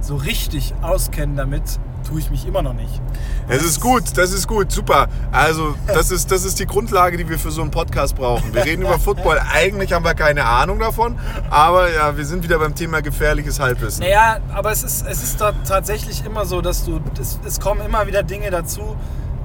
so 0.00 0.16
richtig 0.16 0.74
auskennen 0.82 1.34
damit 1.34 1.80
tue 2.06 2.20
ich 2.20 2.30
mich 2.30 2.46
immer 2.46 2.60
noch 2.60 2.74
nicht. 2.74 3.00
Es 3.48 3.62
ist 3.62 3.80
gut, 3.80 4.02
das 4.16 4.32
ist 4.32 4.46
gut, 4.46 4.70
super. 4.70 5.08
Also, 5.32 5.74
das 5.86 6.10
ist, 6.10 6.30
das 6.30 6.44
ist 6.44 6.58
die 6.60 6.66
Grundlage, 6.66 7.16
die 7.16 7.26
wir 7.26 7.38
für 7.38 7.50
so 7.50 7.62
einen 7.62 7.70
Podcast 7.70 8.14
brauchen. 8.14 8.52
Wir 8.52 8.62
reden 8.64 8.82
über 8.82 8.98
Football. 8.98 9.40
Eigentlich 9.52 9.94
haben 9.94 10.04
wir 10.04 10.12
keine 10.12 10.44
Ahnung 10.44 10.78
davon, 10.78 11.18
aber 11.48 11.90
ja, 11.90 12.14
wir 12.14 12.26
sind 12.26 12.44
wieder 12.44 12.58
beim 12.58 12.74
Thema 12.74 13.00
gefährliches 13.00 13.58
Halbwissen. 13.58 14.02
Naja, 14.02 14.38
aber 14.52 14.70
es 14.70 14.82
ist, 14.82 15.06
es 15.06 15.22
ist 15.22 15.38
tatsächlich 15.38 16.24
immer 16.26 16.44
so, 16.44 16.60
dass 16.60 16.84
du, 16.84 17.00
es, 17.18 17.40
es 17.46 17.58
kommen 17.58 17.80
immer 17.80 18.06
wieder 18.06 18.22
Dinge 18.22 18.50
dazu, 18.50 18.96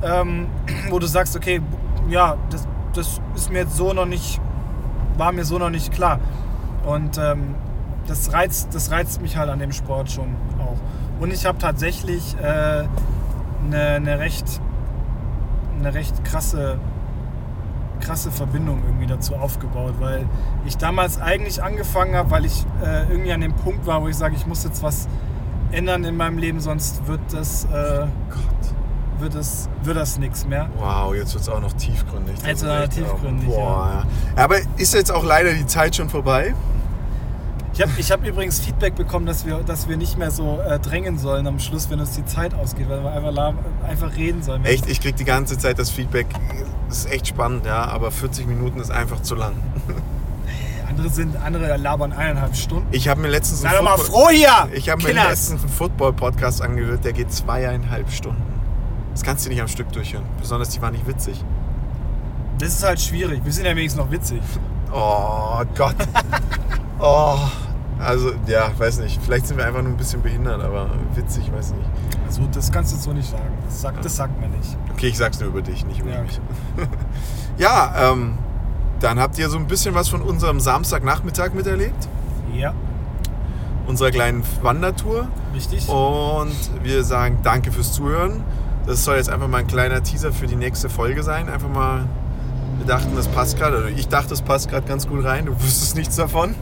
ähm, 0.03 0.47
wo 0.89 0.99
du 0.99 1.07
sagst, 1.07 1.37
okay, 1.37 1.61
ja, 2.09 2.37
das, 2.49 2.67
das 2.93 3.21
ist 3.35 3.49
mir 3.49 3.59
jetzt 3.59 3.77
so 3.77 3.93
noch 3.93 4.05
nicht, 4.05 4.41
war 5.19 5.31
mir 5.31 5.45
so 5.45 5.59
noch 5.59 5.69
nicht 5.69 5.91
klar. 5.91 6.19
Und 6.85 7.17
ähm, 7.17 7.55
das, 8.07 8.33
reizt, 8.33 8.73
das 8.73 8.89
reizt 8.89 9.21
mich 9.21 9.37
halt 9.37 9.49
an 9.49 9.59
dem 9.59 9.71
Sport 9.71 10.11
schon 10.11 10.35
auch. 10.59 10.77
Und 11.21 11.31
ich 11.33 11.45
habe 11.45 11.57
tatsächlich 11.57 12.35
äh, 12.41 12.85
eine, 13.65 13.81
eine, 13.95 14.19
recht, 14.19 14.45
eine 15.77 15.93
recht 15.93 16.23
krasse, 16.23 16.79
krasse 17.99 18.31
Verbindung 18.31 18.81
irgendwie 18.85 19.07
dazu 19.07 19.35
aufgebaut, 19.35 19.95
weil 19.99 20.25
ich 20.65 20.77
damals 20.77 21.21
eigentlich 21.21 21.61
angefangen 21.61 22.15
habe, 22.15 22.31
weil 22.31 22.45
ich 22.45 22.65
äh, 22.83 23.11
irgendwie 23.11 23.33
an 23.33 23.41
dem 23.41 23.53
Punkt 23.53 23.85
war, 23.85 24.01
wo 24.01 24.07
ich 24.07 24.15
sage, 24.15 24.35
ich 24.35 24.47
muss 24.47 24.63
jetzt 24.63 24.81
was 24.81 25.07
ändern 25.71 26.03
in 26.05 26.15
meinem 26.17 26.37
Leben, 26.37 26.61
sonst 26.61 27.05
wird 27.07 27.19
das, 27.31 27.65
äh, 27.65 28.07
wird 29.21 29.35
das, 29.35 29.69
wird 29.83 29.97
das 29.97 30.17
nichts 30.17 30.45
mehr. 30.45 30.69
Wow, 30.77 31.13
jetzt 31.15 31.33
wird 31.33 31.43
es 31.43 31.49
auch 31.49 31.61
noch 31.61 31.73
tiefgründig. 31.73 32.35
Das 32.39 32.47
Jetzt 32.47 32.63
wird 32.63 32.81
echt 32.83 32.91
tiefgründig, 32.93 33.49
auch- 33.49 33.55
Boah, 33.55 34.03
ja. 34.35 34.43
Aber 34.43 34.57
ist 34.77 34.93
jetzt 34.93 35.11
auch 35.11 35.23
leider 35.23 35.53
die 35.53 35.65
Zeit 35.67 35.95
schon 35.95 36.09
vorbei? 36.09 36.53
Ich 37.73 37.81
habe 37.81 37.91
ich 37.97 38.11
hab 38.11 38.25
übrigens 38.25 38.59
Feedback 38.59 38.95
bekommen, 38.95 39.25
dass 39.25 39.45
wir, 39.45 39.59
dass 39.59 39.87
wir 39.87 39.95
nicht 39.95 40.17
mehr 40.17 40.31
so 40.31 40.59
äh, 40.67 40.79
drängen 40.79 41.17
sollen 41.17 41.47
am 41.47 41.59
Schluss, 41.59 41.89
wenn 41.89 41.99
uns 42.01 42.11
die 42.11 42.25
Zeit 42.25 42.53
ausgeht, 42.53 42.89
weil 42.89 43.01
wir 43.03 43.11
einfach, 43.13 43.53
einfach 43.87 44.15
reden 44.17 44.43
sollen. 44.43 44.65
Echt, 44.65 44.89
ich 44.89 44.99
krieg 44.99 45.15
die 45.15 45.23
ganze 45.23 45.57
Zeit 45.57 45.79
das 45.79 45.89
Feedback. 45.89 46.27
Das 46.89 46.99
ist 46.99 47.11
echt 47.11 47.27
spannend, 47.27 47.65
ja, 47.65 47.85
aber 47.85 48.11
40 48.11 48.47
Minuten 48.47 48.79
ist 48.81 48.91
einfach 48.91 49.21
zu 49.21 49.35
lang. 49.35 49.53
Andere, 50.89 51.09
sind, 51.09 51.37
andere 51.37 51.77
labern 51.77 52.11
eineinhalb 52.11 52.55
Stunden. 52.57 52.87
Ich 52.91 53.07
habe 53.07 53.21
mir 53.21 53.29
letztens 53.29 53.61
Sei 53.61 53.71
doch 53.73 53.81
mal 53.83 53.95
Football- 53.95 54.23
froh 54.25 54.29
hier! 54.31 54.67
Ich 54.73 54.89
habe 54.89 55.01
mir 55.03 55.13
letztens 55.13 55.61
einen 55.61 55.69
Football-Podcast 55.71 56.61
angehört, 56.61 57.05
der 57.05 57.13
geht 57.13 57.31
zweieinhalb 57.31 58.11
Stunden. 58.11 58.41
Das 59.19 59.25
kannst 59.25 59.45
du 59.45 59.49
nicht 59.49 59.59
am 59.59 59.67
Stück 59.67 59.91
durchhören. 59.91 60.23
Besonders 60.39 60.69
die 60.69 60.81
war 60.81 60.91
nicht 60.91 61.05
witzig. 61.05 61.43
Das 62.57 62.69
ist 62.69 62.83
halt 62.85 63.01
schwierig. 63.01 63.41
Wir 63.43 63.51
sind 63.51 63.65
ja 63.65 63.75
wenigstens 63.75 64.01
noch 64.01 64.09
witzig. 64.11 64.41
Oh 64.91 65.61
Gott. 65.77 65.95
oh. 66.99 67.37
Also, 67.99 68.31
ja, 68.47 68.71
weiß 68.75 69.01
nicht. 69.01 69.21
Vielleicht 69.21 69.45
sind 69.45 69.57
wir 69.57 69.65
einfach 69.67 69.81
nur 69.83 69.91
ein 69.91 69.97
bisschen 69.97 70.21
behindert, 70.23 70.63
aber 70.63 70.89
witzig, 71.13 71.51
weiß 71.53 71.73
nicht. 71.73 71.87
Also 72.25 72.47
das 72.51 72.71
kannst 72.71 72.93
du 72.93 72.97
so 72.97 73.11
nicht 73.13 73.29
sagen. 73.29 73.55
Das 73.65 73.81
sagt, 73.81 74.03
das 74.03 74.15
sagt 74.15 74.39
man 74.41 74.49
nicht. 74.51 74.77
Okay, 74.93 75.07
ich 75.09 75.17
sag's 75.17 75.39
nur 75.41 75.49
über 75.49 75.61
dich, 75.61 75.85
nicht 75.85 75.99
über 75.99 76.11
Ja, 76.11 76.21
mich. 76.23 76.39
Ja, 77.59 77.93
ähm, 78.13 78.37
dann 79.01 79.19
habt 79.19 79.37
ihr 79.37 79.49
so 79.49 79.57
ein 79.57 79.67
bisschen 79.67 79.93
was 79.93 80.07
von 80.07 80.21
unserem 80.21 80.59
Samstagnachmittag 80.61 81.53
miterlebt. 81.53 82.07
Ja, 82.55 82.73
Unserer 83.85 84.11
kleinen 84.11 84.43
Wandertour. 84.61 85.27
richtig. 85.53 85.87
Und 85.89 86.55
wir 86.83 87.03
sagen 87.03 87.39
danke 87.43 87.71
fürs 87.71 87.91
Zuhören. 87.93 88.43
Das 88.85 89.03
soll 89.03 89.17
jetzt 89.17 89.29
einfach 89.29 89.47
mal 89.47 89.59
ein 89.59 89.67
kleiner 89.67 90.01
Teaser 90.01 90.31
für 90.33 90.47
die 90.47 90.55
nächste 90.55 90.89
Folge 90.89 91.21
sein. 91.23 91.47
Einfach 91.49 91.69
mal, 91.69 92.05
wir 92.77 92.87
dachten, 92.87 93.15
das 93.15 93.27
passt 93.27 93.57
gerade. 93.57 93.77
Oder 93.77 93.89
ich 93.89 94.07
dachte, 94.07 94.29
das 94.29 94.41
passt 94.41 94.69
gerade 94.69 94.87
ganz 94.87 95.07
gut 95.07 95.23
rein. 95.23 95.45
Du 95.45 95.53
wusstest 95.53 95.95
nichts 95.95 96.15
davon. 96.15 96.55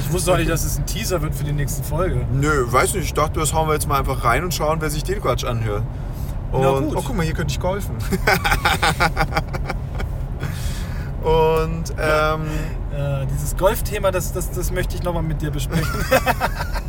Ich 0.00 0.10
wusste 0.12 0.32
auch 0.32 0.38
nicht, 0.38 0.48
dass 0.50 0.64
es 0.64 0.78
ein 0.78 0.86
Teaser 0.86 1.20
wird 1.20 1.34
für 1.34 1.44
die 1.44 1.52
nächste 1.52 1.82
Folge. 1.84 2.24
Nö, 2.32 2.64
weiß 2.72 2.94
nicht. 2.94 3.04
Ich 3.04 3.12
dachte, 3.14 3.38
das 3.40 3.52
hauen 3.52 3.68
wir 3.68 3.74
jetzt 3.74 3.86
mal 3.86 3.98
einfach 3.98 4.24
rein 4.24 4.42
und 4.44 4.54
schauen, 4.54 4.80
wer 4.80 4.88
sich 4.88 5.04
den 5.04 5.20
Quatsch 5.20 5.44
anhört. 5.44 5.82
Und, 6.52 6.62
Na 6.62 6.70
gut. 6.78 6.96
oh, 6.96 7.02
guck 7.04 7.16
mal, 7.16 7.24
hier 7.24 7.34
könnte 7.34 7.52
ich 7.52 7.60
golfen. 7.60 7.96
und, 11.22 11.84
ähm, 11.98 12.42
Äh, 12.96 13.26
dieses 13.26 13.56
Golfthema, 13.56 14.12
das, 14.12 14.32
das, 14.32 14.52
das 14.52 14.70
möchte 14.70 14.94
ich 14.94 15.02
nochmal 15.02 15.24
mit 15.24 15.42
dir 15.42 15.50
besprechen. 15.50 15.84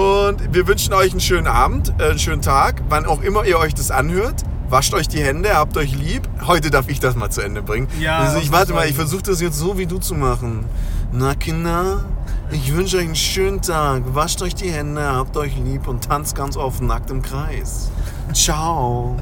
Und 0.00 0.54
wir 0.54 0.66
wünschen 0.66 0.94
euch 0.94 1.10
einen 1.10 1.20
schönen 1.20 1.46
Abend, 1.46 1.92
äh, 1.98 2.10
einen 2.10 2.18
schönen 2.18 2.40
Tag, 2.40 2.82
wann 2.88 3.04
auch 3.04 3.20
immer 3.20 3.44
ihr 3.44 3.58
euch 3.58 3.74
das 3.74 3.90
anhört. 3.90 4.44
Wascht 4.70 4.94
euch 4.94 5.08
die 5.08 5.20
Hände, 5.20 5.54
habt 5.54 5.76
euch 5.76 5.94
lieb. 5.94 6.26
Heute 6.46 6.70
darf 6.70 6.88
ich 6.88 7.00
das 7.00 7.16
mal 7.16 7.28
zu 7.28 7.42
Ende 7.42 7.60
bringen. 7.60 7.86
Ja, 7.98 8.18
also 8.18 8.38
ich 8.38 8.50
warte 8.50 8.72
mal, 8.72 8.88
ich 8.88 8.94
versuche 8.94 9.22
das 9.22 9.42
jetzt 9.42 9.58
so 9.58 9.76
wie 9.76 9.86
du 9.86 9.98
zu 9.98 10.14
machen. 10.14 10.64
Na 11.12 11.34
Kinder, 11.34 12.04
ich 12.50 12.72
wünsche 12.74 12.96
euch 12.96 13.04
einen 13.04 13.14
schönen 13.14 13.60
Tag. 13.60 14.02
Wascht 14.14 14.40
euch 14.40 14.54
die 14.54 14.70
Hände, 14.70 15.02
habt 15.02 15.36
euch 15.36 15.54
lieb 15.56 15.86
und 15.86 16.04
tanzt 16.04 16.34
ganz 16.34 16.56
oft 16.56 16.80
nackt 16.80 17.10
im 17.10 17.20
Kreis. 17.20 17.90
Ciao. 18.32 19.16